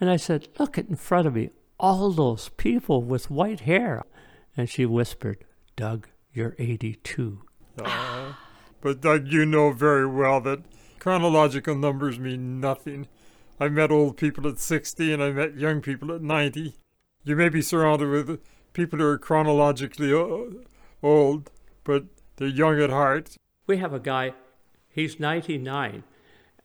And 0.00 0.10
I 0.10 0.16
said, 0.16 0.48
Look 0.58 0.78
at 0.78 0.88
in 0.88 0.96
front 0.96 1.26
of 1.26 1.34
me, 1.34 1.50
all 1.78 2.10
those 2.10 2.50
people 2.50 3.02
with 3.02 3.30
white 3.30 3.60
hair. 3.60 4.04
And 4.56 4.68
she 4.68 4.86
whispered, 4.86 5.44
Doug, 5.74 6.08
you're 6.32 6.54
82. 6.58 7.42
But 8.86 9.00
Doug, 9.00 9.26
you 9.26 9.44
know 9.44 9.72
very 9.72 10.06
well 10.06 10.40
that 10.42 10.60
chronological 11.00 11.74
numbers 11.74 12.20
mean 12.20 12.60
nothing. 12.60 13.08
I 13.58 13.68
met 13.68 13.90
old 13.90 14.16
people 14.16 14.46
at 14.46 14.60
60 14.60 15.12
and 15.12 15.20
I 15.20 15.32
met 15.32 15.56
young 15.56 15.80
people 15.80 16.12
at 16.14 16.22
90. 16.22 16.76
You 17.24 17.34
may 17.34 17.48
be 17.48 17.62
surrounded 17.62 18.08
with 18.08 18.40
people 18.74 19.00
who 19.00 19.06
are 19.06 19.18
chronologically 19.18 20.12
uh, 20.12 20.62
old, 21.02 21.50
but 21.82 22.04
they're 22.36 22.46
young 22.46 22.80
at 22.80 22.90
heart. 22.90 23.36
We 23.66 23.78
have 23.78 23.92
a 23.92 23.98
guy, 23.98 24.34
he's 24.88 25.18
99, 25.18 26.04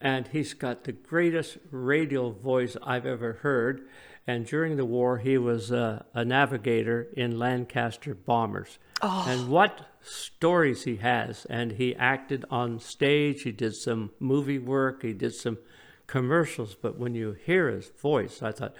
and 0.00 0.28
he's 0.28 0.54
got 0.54 0.84
the 0.84 0.92
greatest 0.92 1.58
radio 1.72 2.30
voice 2.30 2.76
I've 2.84 3.04
ever 3.04 3.40
heard. 3.42 3.82
And 4.26 4.46
during 4.46 4.76
the 4.76 4.84
war, 4.84 5.18
he 5.18 5.36
was 5.36 5.72
uh, 5.72 6.04
a 6.14 6.24
navigator 6.24 7.08
in 7.16 7.38
Lancaster 7.38 8.14
bombers. 8.14 8.78
Oh. 9.00 9.24
And 9.28 9.48
what 9.48 9.86
stories 10.00 10.84
he 10.84 10.96
has! 10.96 11.44
And 11.50 11.72
he 11.72 11.94
acted 11.96 12.44
on 12.50 12.78
stage, 12.78 13.42
he 13.42 13.52
did 13.52 13.74
some 13.74 14.10
movie 14.20 14.60
work, 14.60 15.02
he 15.02 15.12
did 15.12 15.34
some 15.34 15.58
commercials. 16.06 16.76
But 16.80 16.98
when 16.98 17.14
you 17.14 17.32
hear 17.32 17.68
his 17.68 17.88
voice, 17.88 18.42
I 18.42 18.52
thought, 18.52 18.74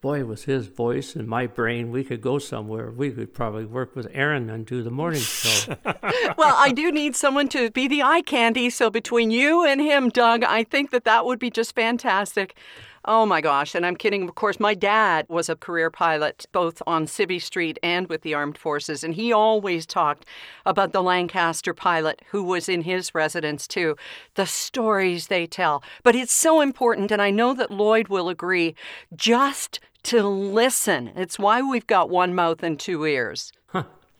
boy, 0.00 0.20
it 0.20 0.26
was 0.26 0.44
his 0.44 0.66
voice 0.66 1.16
in 1.16 1.28
my 1.28 1.46
brain. 1.46 1.90
We 1.90 2.04
could 2.04 2.20
go 2.20 2.38
somewhere. 2.38 2.90
We 2.90 3.10
could 3.10 3.34
probably 3.34 3.64
work 3.64 3.96
with 3.96 4.08
Erin 4.12 4.48
and 4.50 4.64
do 4.64 4.82
the 4.82 4.90
morning 4.90 5.20
show. 5.22 5.76
well, 6.36 6.54
I 6.56 6.72
do 6.72 6.92
need 6.92 7.16
someone 7.16 7.48
to 7.48 7.70
be 7.70 7.88
the 7.88 8.02
eye 8.02 8.22
candy. 8.22 8.70
So 8.70 8.90
between 8.90 9.30
you 9.30 9.64
and 9.64 9.80
him, 9.80 10.08
Doug, 10.08 10.44
I 10.44 10.64
think 10.64 10.90
that 10.90 11.04
that 11.04 11.24
would 11.24 11.38
be 11.38 11.50
just 11.50 11.74
fantastic. 11.74 12.56
Oh 13.10 13.24
my 13.24 13.40
gosh. 13.40 13.74
And 13.74 13.86
I'm 13.86 13.96
kidding. 13.96 14.28
Of 14.28 14.34
course, 14.34 14.60
my 14.60 14.74
dad 14.74 15.24
was 15.30 15.48
a 15.48 15.56
career 15.56 15.90
pilot, 15.90 16.44
both 16.52 16.82
on 16.86 17.06
Civvy 17.06 17.40
Street 17.40 17.78
and 17.82 18.06
with 18.06 18.20
the 18.20 18.34
armed 18.34 18.58
forces. 18.58 19.02
And 19.02 19.14
he 19.14 19.32
always 19.32 19.86
talked 19.86 20.26
about 20.66 20.92
the 20.92 21.02
Lancaster 21.02 21.72
pilot 21.72 22.20
who 22.32 22.42
was 22.42 22.68
in 22.68 22.82
his 22.82 23.14
residence 23.14 23.66
too, 23.66 23.96
the 24.34 24.44
stories 24.44 25.28
they 25.28 25.46
tell. 25.46 25.82
But 26.02 26.16
it's 26.16 26.34
so 26.34 26.60
important. 26.60 27.10
And 27.10 27.22
I 27.22 27.30
know 27.30 27.54
that 27.54 27.70
Lloyd 27.70 28.08
will 28.08 28.28
agree 28.28 28.74
just 29.16 29.80
to 30.02 30.22
listen. 30.22 31.10
It's 31.16 31.38
why 31.38 31.62
we've 31.62 31.86
got 31.86 32.10
one 32.10 32.34
mouth 32.34 32.62
and 32.62 32.78
two 32.78 33.06
ears. 33.06 33.54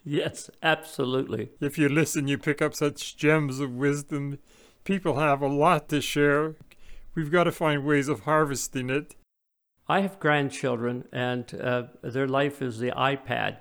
yes, 0.02 0.48
absolutely. 0.62 1.50
If 1.60 1.76
you 1.76 1.90
listen, 1.90 2.26
you 2.26 2.38
pick 2.38 2.62
up 2.62 2.74
such 2.74 3.18
gems 3.18 3.60
of 3.60 3.72
wisdom. 3.72 4.38
People 4.84 5.18
have 5.18 5.42
a 5.42 5.46
lot 5.46 5.90
to 5.90 6.00
share. 6.00 6.54
We've 7.18 7.32
got 7.32 7.44
to 7.44 7.50
find 7.52 7.84
ways 7.84 8.06
of 8.06 8.20
harvesting 8.20 8.90
it. 8.90 9.16
I 9.88 10.02
have 10.02 10.20
grandchildren, 10.20 11.02
and 11.12 11.52
uh, 11.52 11.82
their 12.00 12.28
life 12.28 12.62
is 12.62 12.78
the 12.78 12.92
iPad. 12.92 13.56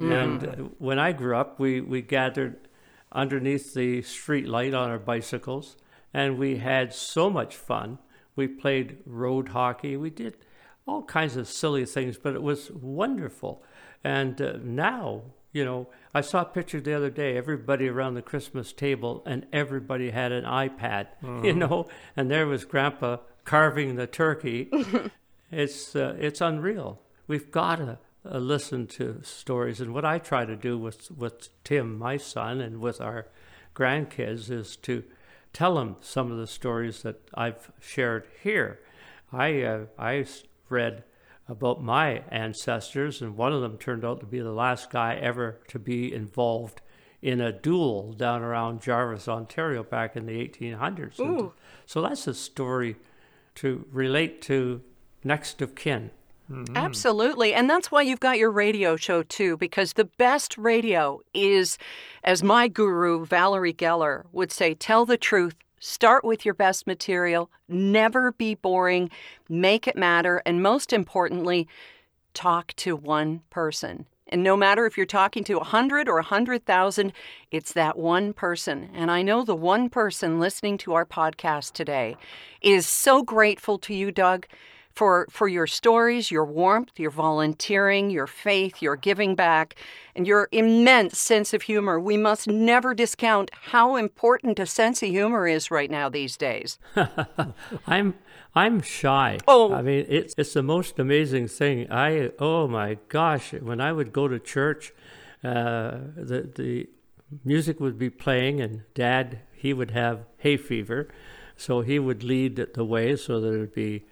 And 0.00 0.44
uh, 0.44 0.52
when 0.78 0.98
I 0.98 1.12
grew 1.12 1.36
up, 1.36 1.60
we, 1.60 1.80
we 1.80 2.02
gathered 2.02 2.66
underneath 3.12 3.74
the 3.74 4.02
street 4.02 4.48
light 4.48 4.74
on 4.74 4.90
our 4.90 4.98
bicycles, 4.98 5.76
and 6.12 6.36
we 6.36 6.56
had 6.56 6.92
so 6.92 7.30
much 7.30 7.54
fun. 7.54 8.00
We 8.34 8.48
played 8.48 8.96
road 9.06 9.50
hockey. 9.50 9.96
We 9.96 10.10
did 10.10 10.38
all 10.84 11.04
kinds 11.04 11.36
of 11.36 11.46
silly 11.46 11.86
things, 11.86 12.18
but 12.18 12.34
it 12.34 12.42
was 12.42 12.72
wonderful. 12.72 13.62
And 14.02 14.42
uh, 14.42 14.54
now, 14.64 15.22
you 15.56 15.64
know, 15.64 15.86
I 16.12 16.20
saw 16.20 16.42
a 16.42 16.44
picture 16.44 16.82
the 16.82 16.92
other 16.92 17.08
day, 17.08 17.34
everybody 17.34 17.88
around 17.88 18.12
the 18.12 18.20
Christmas 18.20 18.74
table, 18.74 19.22
and 19.24 19.46
everybody 19.54 20.10
had 20.10 20.30
an 20.30 20.44
iPad, 20.44 21.06
you 21.42 21.54
know, 21.54 21.88
and 22.14 22.30
there 22.30 22.46
was 22.46 22.66
Grandpa 22.66 23.18
carving 23.46 23.96
the 23.96 24.06
turkey. 24.06 24.68
it's 25.50 25.96
uh, 25.96 26.14
it's 26.18 26.42
unreal. 26.42 27.00
We've 27.26 27.50
got 27.50 27.76
to 27.76 27.98
uh, 28.30 28.36
listen 28.36 28.86
to 28.98 29.20
stories, 29.22 29.80
and 29.80 29.94
what 29.94 30.04
I 30.04 30.18
try 30.18 30.44
to 30.44 30.56
do 30.56 30.76
with 30.76 31.10
with 31.10 31.48
Tim, 31.64 31.98
my 31.98 32.18
son, 32.18 32.60
and 32.60 32.78
with 32.82 33.00
our 33.00 33.26
grandkids 33.74 34.50
is 34.50 34.76
to 34.76 35.04
tell 35.54 35.76
them 35.76 35.96
some 36.02 36.30
of 36.30 36.36
the 36.36 36.46
stories 36.46 37.00
that 37.00 37.30
I've 37.32 37.72
shared 37.80 38.26
here. 38.42 38.80
I 39.32 39.62
uh, 39.62 39.86
I 39.98 40.26
read 40.68 41.04
about 41.48 41.82
my 41.82 42.22
ancestors, 42.30 43.22
and 43.22 43.36
one 43.36 43.52
of 43.52 43.60
them 43.62 43.78
turned 43.78 44.04
out 44.04 44.20
to 44.20 44.26
be 44.26 44.40
the 44.40 44.52
last 44.52 44.90
guy 44.90 45.14
ever 45.14 45.60
to 45.68 45.78
be 45.78 46.12
involved 46.12 46.80
in 47.22 47.40
a 47.40 47.52
duel 47.52 48.12
down 48.12 48.42
around 48.42 48.82
Jarvis, 48.82 49.28
Ontario, 49.28 49.82
back 49.82 50.16
in 50.16 50.26
the 50.26 50.32
1800s. 50.32 51.18
Ooh. 51.20 51.52
So 51.86 52.02
that's 52.02 52.26
a 52.26 52.34
story 52.34 52.96
to 53.56 53.86
relate 53.90 54.42
to 54.42 54.82
next 55.24 55.62
of 55.62 55.74
kin. 55.74 56.10
Mm-hmm. 56.50 56.76
Absolutely. 56.76 57.54
And 57.54 57.68
that's 57.68 57.90
why 57.90 58.02
you've 58.02 58.20
got 58.20 58.38
your 58.38 58.50
radio 58.50 58.94
show 58.96 59.22
too, 59.24 59.56
because 59.56 59.94
the 59.94 60.04
best 60.04 60.56
radio 60.56 61.20
is, 61.34 61.78
as 62.22 62.42
my 62.42 62.68
guru, 62.68 63.24
Valerie 63.24 63.74
Geller, 63.74 64.24
would 64.32 64.52
say, 64.52 64.74
tell 64.74 65.04
the 65.04 65.16
truth. 65.16 65.56
Start 65.88 66.24
with 66.24 66.44
your 66.44 66.52
best 66.52 66.84
material. 66.84 67.48
Never 67.68 68.32
be 68.32 68.56
boring. 68.56 69.08
Make 69.48 69.86
it 69.86 69.94
matter. 69.94 70.42
And 70.44 70.60
most 70.60 70.92
importantly, 70.92 71.68
talk 72.34 72.74
to 72.78 72.96
one 72.96 73.42
person. 73.50 74.06
And 74.26 74.42
no 74.42 74.56
matter 74.56 74.84
if 74.86 74.96
you're 74.96 75.06
talking 75.06 75.44
to 75.44 75.54
a 75.54 75.58
100 75.58 76.08
or 76.08 76.18
a 76.18 76.22
100,000, 76.22 77.12
it's 77.52 77.72
that 77.74 77.96
one 77.96 78.32
person. 78.32 78.90
And 78.94 79.12
I 79.12 79.22
know 79.22 79.44
the 79.44 79.54
one 79.54 79.88
person 79.88 80.40
listening 80.40 80.76
to 80.78 80.94
our 80.94 81.06
podcast 81.06 81.74
today 81.74 82.16
is 82.60 82.84
so 82.84 83.22
grateful 83.22 83.78
to 83.78 83.94
you, 83.94 84.10
Doug, 84.10 84.48
for, 84.96 85.26
for 85.30 85.46
your 85.46 85.66
stories, 85.66 86.30
your 86.30 86.46
warmth, 86.46 86.98
your 86.98 87.10
volunteering, 87.10 88.08
your 88.08 88.26
faith, 88.26 88.80
your 88.80 88.96
giving 88.96 89.34
back, 89.34 89.76
and 90.16 90.26
your 90.26 90.48
immense 90.50 91.18
sense 91.18 91.52
of 91.52 91.62
humor. 91.62 92.00
We 92.00 92.16
must 92.16 92.48
never 92.48 92.94
discount 92.94 93.50
how 93.52 93.96
important 93.96 94.58
a 94.58 94.64
sense 94.64 95.02
of 95.02 95.10
humor 95.10 95.46
is 95.46 95.70
right 95.70 95.90
now 95.90 96.08
these 96.08 96.38
days. 96.38 96.78
I'm 97.86 98.14
I'm 98.54 98.80
shy. 98.80 99.38
Oh. 99.46 99.74
I 99.74 99.82
mean, 99.82 100.06
it's 100.08 100.34
it's 100.38 100.54
the 100.54 100.62
most 100.62 100.98
amazing 100.98 101.48
thing. 101.48 101.92
I 101.92 102.30
oh 102.38 102.66
my 102.66 102.96
gosh, 103.08 103.52
when 103.52 103.82
I 103.82 103.92
would 103.92 104.14
go 104.14 104.28
to 104.28 104.38
church, 104.38 104.94
uh, 105.44 105.98
the 106.16 106.50
the 106.54 106.88
music 107.44 107.80
would 107.80 107.98
be 107.98 108.08
playing, 108.08 108.62
and 108.62 108.82
Dad 108.94 109.40
he 109.52 109.74
would 109.74 109.90
have 109.90 110.24
hay 110.38 110.56
fever, 110.56 111.08
so 111.54 111.82
he 111.82 111.98
would 111.98 112.24
lead 112.24 112.56
the 112.72 112.84
way, 112.84 113.14
so 113.16 113.40
that 113.42 113.52
it 113.52 113.58
would 113.58 113.74
be 113.74 114.06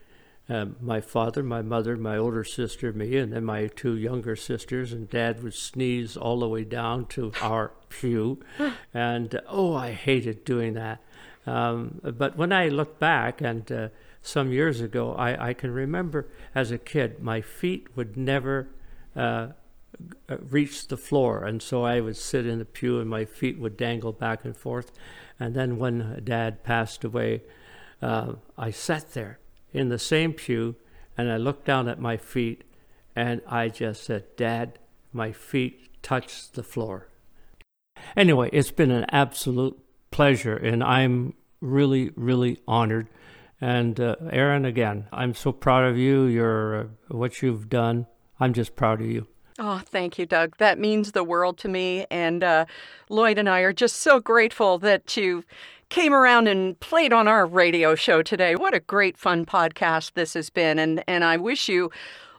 um, 0.47 0.77
my 0.81 1.01
father, 1.01 1.43
my 1.43 1.63
mother, 1.63 1.97
my 1.97 2.19
older 2.19 2.45
sister, 2.45 2.93
me, 2.93 3.17
and 3.17 3.33
then 3.33 3.45
my 3.45 3.69
two 3.69 3.97
younger 3.97 4.37
sisters. 4.37 4.93
And 4.93 5.09
Dad 5.09 5.43
would 5.43 5.55
sneeze 5.55 6.17
all 6.19 6.41
the 6.41 6.49
way 6.49 6.65
down 6.65 7.07
to 7.07 7.33
our 7.41 7.73
pew, 7.89 8.41
and 8.95 9.41
oh, 9.49 9.75
I 9.75 9.93
hated 9.93 10.45
doing 10.45 10.75
that. 10.75 11.01
Um, 11.47 12.01
but 12.03 12.37
when 12.37 12.53
I 12.53 12.69
look 12.69 12.99
back, 12.99 13.41
and 13.41 13.71
uh, 13.73 13.89
some 14.21 14.53
years 14.53 14.81
ago, 14.81 15.15
I, 15.15 15.51
I, 15.51 15.53
can 15.55 15.71
remember 15.71 16.29
as 16.55 16.71
a 16.71 16.79
kid, 16.79 17.23
my 17.23 17.43
feet 17.43 17.95
would 17.97 18.17
never 18.17 18.69
uh, 19.15 19.49
reach 20.29 20.89
the 20.89 20.97
floor, 20.97 21.45
and 21.45 21.63
so 21.63 21.85
I 21.85 22.01
would 22.01 22.17
sit 22.17 22.47
in 22.47 22.59
the 22.59 22.65
pew, 22.65 22.99
and 22.99 23.09
my 23.09 23.25
feet 23.25 23.59
would 23.59 23.77
dangle 23.77 24.13
back 24.13 24.45
and 24.45 24.57
forth. 24.57 24.93
And 25.39 25.55
then 25.55 25.79
when 25.79 26.21
Dad 26.25 26.65
passed 26.65 27.05
away, 27.05 27.43
uh, 28.01 28.35
I 28.57 28.71
sat 28.71 29.13
there 29.13 29.39
in 29.75 29.89
the 29.89 29.99
same 29.99 30.33
pew 30.33 30.77
and 31.17 31.31
I 31.31 31.37
looked 31.37 31.65
down 31.65 31.89
at 31.89 32.01
my 32.01 32.17
feet 32.17 32.65
and 33.15 33.43
I 33.47 33.69
just 33.69 34.05
said, 34.05 34.25
Dad, 34.37 34.79
my 35.13 35.33
feet 35.33 36.03
touched 36.03 36.55
the 36.55 36.63
floor. 36.63 37.09
Anyway, 38.17 38.51
it's 38.53 38.71
been 38.71 38.91
an 38.91 39.07
absolute 39.11 39.79
pleasure 40.11 40.57
and 40.57 40.83
I'm 40.83 41.35
really, 41.61 42.11
really 42.17 42.61
honored. 42.67 43.09
And 43.61 43.99
uh, 43.99 44.17
Erin, 44.31 44.65
again, 44.65 45.07
I'm 45.13 45.35
so 45.35 45.53
proud 45.53 45.85
of 45.85 45.97
you. 45.97 46.25
You're 46.25 46.81
uh, 46.81 46.85
what 47.09 47.41
you've 47.41 47.69
done. 47.69 48.07
I'm 48.39 48.53
just 48.53 48.77
proud 48.77 49.01
of 49.01 49.07
you. 49.07 49.27
Oh, 49.59 49.81
thank 49.85 50.19
you, 50.19 50.27
Doug. 50.27 50.57
That 50.59 50.81
means 50.81 51.13
the 51.13 51.23
world 51.23 51.59
to 51.59 51.69
me. 51.69 52.07
And 52.11 52.43
uh, 52.43 52.67
Lloyd 53.09 53.39
and 53.39 53.49
I 53.49 53.61
are 53.61 53.73
just 53.73 53.97
so 53.97 54.19
grateful 54.19 54.79
that 54.81 55.17
you 55.17 55.45
came 55.89 56.13
around 56.13 56.49
and 56.49 56.79
played 56.81 57.13
on 57.13 57.29
our 57.29 57.47
radio 57.47 57.95
show 57.95 58.23
today. 58.23 58.57
What 58.57 58.75
a 58.75 58.81
great 58.81 59.17
fun 59.17 59.47
podcast 59.47 60.13
this 60.15 60.35
has 60.35 60.51
been. 60.51 60.79
And, 60.79 61.05
and 61.07 61.25
I 61.25 61.37
wish 61.37 61.69
you 61.69 61.91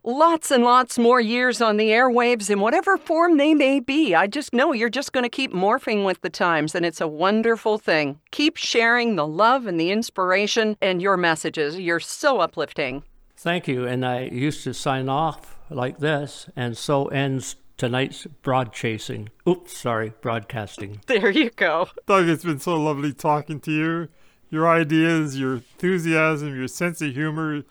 lots 0.03 0.51
and 0.51 0.63
lots 0.63 0.99
more 0.99 1.19
years 1.19 1.61
on 1.61 1.77
the 1.77 1.89
airwaves 1.89 2.49
in 2.49 2.59
whatever 2.59 2.97
form 2.97 3.37
they 3.37 3.53
may 3.53 3.79
be. 3.79 4.13
I 4.13 4.27
just 4.27 4.53
know 4.53 4.71
you're 4.71 4.89
just 4.89 5.13
going 5.13 5.23
to 5.23 5.29
keep 5.29 5.51
morphing 5.51 6.05
with 6.05 6.21
the 6.21 6.29
times, 6.29 6.75
and 6.75 6.85
it's 6.85 7.01
a 7.01 7.07
wonderful 7.07 7.77
thing. 7.77 8.19
Keep 8.31 8.57
sharing 8.57 9.15
the 9.15 9.27
love 9.27 9.65
and 9.65 9.79
the 9.79 9.91
inspiration 9.91 10.77
and 10.81 11.01
your 11.01 11.17
messages. 11.17 11.79
You're 11.79 11.99
so 11.99 12.39
uplifting. 12.39 13.03
Thank 13.35 13.67
you. 13.67 13.85
And 13.87 14.05
I 14.05 14.25
used 14.25 14.63
to 14.63 14.73
sign 14.73 15.09
off 15.09 15.57
like 15.69 15.97
this, 15.97 16.47
and 16.55 16.77
so 16.77 17.07
ends 17.07 17.55
tonight's 17.77 18.25
broad 18.41 18.73
chasing. 18.73 19.29
Oops, 19.47 19.75
sorry, 19.75 20.13
broadcasting. 20.21 21.01
There 21.07 21.29
you 21.29 21.49
go. 21.51 21.89
Doug, 22.07 22.27
it's 22.27 22.43
been 22.43 22.59
so 22.59 22.75
lovely 22.81 23.13
talking 23.13 23.59
to 23.61 23.71
you. 23.71 24.07
Your 24.49 24.67
ideas, 24.67 25.39
your 25.39 25.55
enthusiasm, 25.55 26.55
your 26.55 26.67
sense 26.67 27.01
of 27.01 27.13
humor 27.13 27.63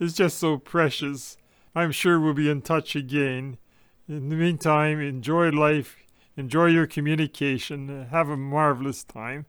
is 0.00 0.14
just 0.14 0.38
so 0.38 0.58
precious. 0.58 1.36
I'm 1.74 1.92
sure 1.92 2.20
we'll 2.20 2.34
be 2.34 2.50
in 2.50 2.62
touch 2.62 2.96
again. 2.96 3.58
In 4.08 4.28
the 4.28 4.36
meantime, 4.36 5.00
enjoy 5.00 5.50
life, 5.50 5.96
enjoy 6.36 6.66
your 6.66 6.86
communication, 6.86 8.06
have 8.10 8.28
a 8.28 8.36
marvelous 8.36 9.04
time. 9.04 9.46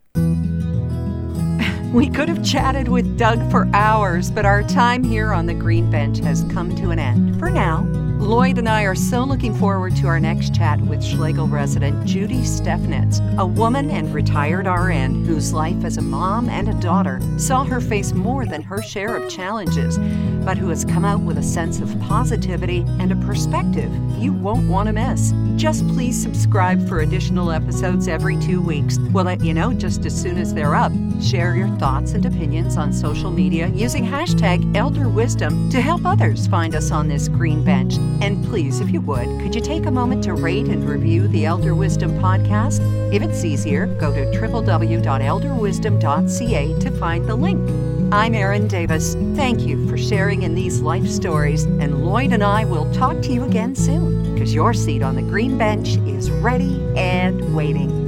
We 1.95 2.09
could 2.09 2.27
have 2.27 2.43
chatted 2.43 2.89
with 2.89 3.17
Doug 3.17 3.49
for 3.49 3.69
hours, 3.73 4.29
but 4.29 4.45
our 4.45 4.63
time 4.63 5.01
here 5.01 5.31
on 5.31 5.45
the 5.45 5.53
Green 5.53 5.89
Bench 5.89 6.17
has 6.19 6.43
come 6.51 6.75
to 6.75 6.89
an 6.89 6.99
end. 6.99 7.39
For 7.39 7.49
now, 7.49 7.87
Lloyd 8.19 8.57
and 8.57 8.67
I 8.67 8.83
are 8.83 8.95
so 8.95 9.23
looking 9.23 9.53
forward 9.53 9.95
to 9.97 10.07
our 10.07 10.19
next 10.19 10.53
chat 10.53 10.81
with 10.81 11.03
Schlegel 11.03 11.47
resident 11.47 12.05
Judy 12.05 12.41
Stefnitz, 12.41 13.19
a 13.37 13.45
woman 13.45 13.91
and 13.91 14.13
retired 14.13 14.67
RN 14.67 15.23
whose 15.25 15.53
life 15.53 15.85
as 15.85 15.97
a 15.97 16.01
mom 16.01 16.49
and 16.49 16.67
a 16.67 16.73
daughter 16.81 17.21
saw 17.37 17.63
her 17.63 17.79
face 17.79 18.13
more 18.13 18.45
than 18.45 18.61
her 18.61 18.81
share 18.81 19.15
of 19.15 19.29
challenges, 19.29 19.97
but 20.43 20.57
who 20.57 20.69
has 20.69 20.85
come 20.85 21.05
out 21.05 21.21
with 21.21 21.37
a 21.37 21.43
sense 21.43 21.79
of 21.79 21.97
positivity 22.01 22.83
and 22.99 23.11
a 23.11 23.25
perspective 23.27 23.91
you 24.17 24.33
won't 24.33 24.67
want 24.67 24.87
to 24.87 24.93
miss. 24.93 25.33
Just 25.55 25.87
please 25.89 26.19
subscribe 26.19 26.87
for 26.87 27.01
additional 27.01 27.51
episodes 27.51 28.07
every 28.07 28.37
two 28.39 28.61
weeks. 28.61 28.97
We'll 29.11 29.25
let 29.25 29.43
you 29.43 29.53
know 29.53 29.71
just 29.73 30.05
as 30.05 30.19
soon 30.19 30.37
as 30.37 30.53
they're 30.53 30.75
up. 30.75 30.91
Share 31.21 31.55
your 31.55 31.75
thoughts 31.85 32.13
and 32.13 32.25
opinions 32.25 32.77
on 32.77 32.91
social 32.91 33.29
media 33.29 33.67
using 33.67 34.03
hashtag 34.03 34.75
Elder 34.75 35.07
Wisdom 35.07 35.69
to 35.69 35.79
help 35.79 36.03
others 36.03 36.47
find 36.47 36.73
us 36.73 36.89
on 36.89 37.07
this 37.07 37.27
green 37.27 37.63
bench. 37.63 37.97
And 38.23 38.43
please, 38.43 38.79
if 38.79 38.89
you 38.89 39.01
would, 39.01 39.27
could 39.39 39.53
you 39.53 39.61
take 39.61 39.85
a 39.85 39.91
moment 39.91 40.23
to 40.23 40.33
rate 40.33 40.65
and 40.65 40.89
review 40.89 41.27
the 41.27 41.45
Elder 41.45 41.75
Wisdom 41.75 42.17
podcast? 42.17 42.79
If 43.13 43.21
it's 43.21 43.45
easier, 43.45 43.85
go 43.85 44.11
to 44.11 44.25
www.elderwisdom.ca 44.35 46.79
to 46.79 46.91
find 46.97 47.27
the 47.27 47.35
link. 47.35 47.69
I'm 48.11 48.33
Erin 48.33 48.67
Davis. 48.67 49.13
Thank 49.35 49.61
you 49.61 49.87
for 49.87 49.95
sharing 49.95 50.41
in 50.41 50.55
these 50.55 50.81
life 50.81 51.07
stories, 51.07 51.65
and 51.65 52.03
Lloyd 52.03 52.33
and 52.33 52.43
I 52.43 52.65
will 52.65 52.91
talk 52.95 53.21
to 53.21 53.31
you 53.31 53.43
again 53.43 53.75
soon 53.75 54.33
because 54.33 54.55
your 54.55 54.73
seat 54.73 55.03
on 55.03 55.15
the 55.15 55.21
green 55.21 55.55
bench 55.55 55.97
is 56.07 56.31
ready 56.31 56.83
and 56.95 57.55
waiting. 57.55 58.04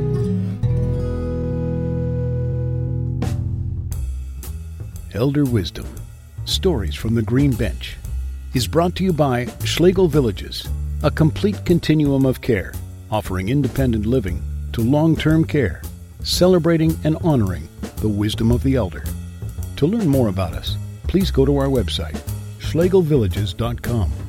Elder 5.18 5.46
Wisdom 5.46 5.88
Stories 6.46 6.94
from 6.94 7.16
the 7.16 7.24
Green 7.24 7.52
Bench 7.52 7.98
is 8.54 8.68
brought 8.68 8.94
to 8.98 9.04
you 9.04 9.12
by 9.12 9.48
Schlegel 9.64 10.08
Villages, 10.08 10.70
a 11.02 11.10
complete 11.10 11.66
continuum 11.66 12.24
of 12.24 12.40
care, 12.40 12.72
offering 13.10 13.50
independent 13.50 14.06
living 14.06 14.44
to 14.74 14.82
long 14.82 15.16
term 15.16 15.44
care, 15.44 15.82
celebrating 16.22 16.96
and 17.04 17.18
honoring 17.24 17.68
the 17.96 18.08
wisdom 18.08 18.52
of 18.52 18.62
the 18.62 18.76
elder. 18.76 19.04
To 19.78 19.88
learn 19.88 20.08
more 20.08 20.28
about 20.28 20.54
us, 20.54 20.78
please 21.08 21.32
go 21.32 21.46
to 21.46 21.58
our 21.58 21.66
website, 21.66 22.22
schlegelvillages.com. 22.60 24.27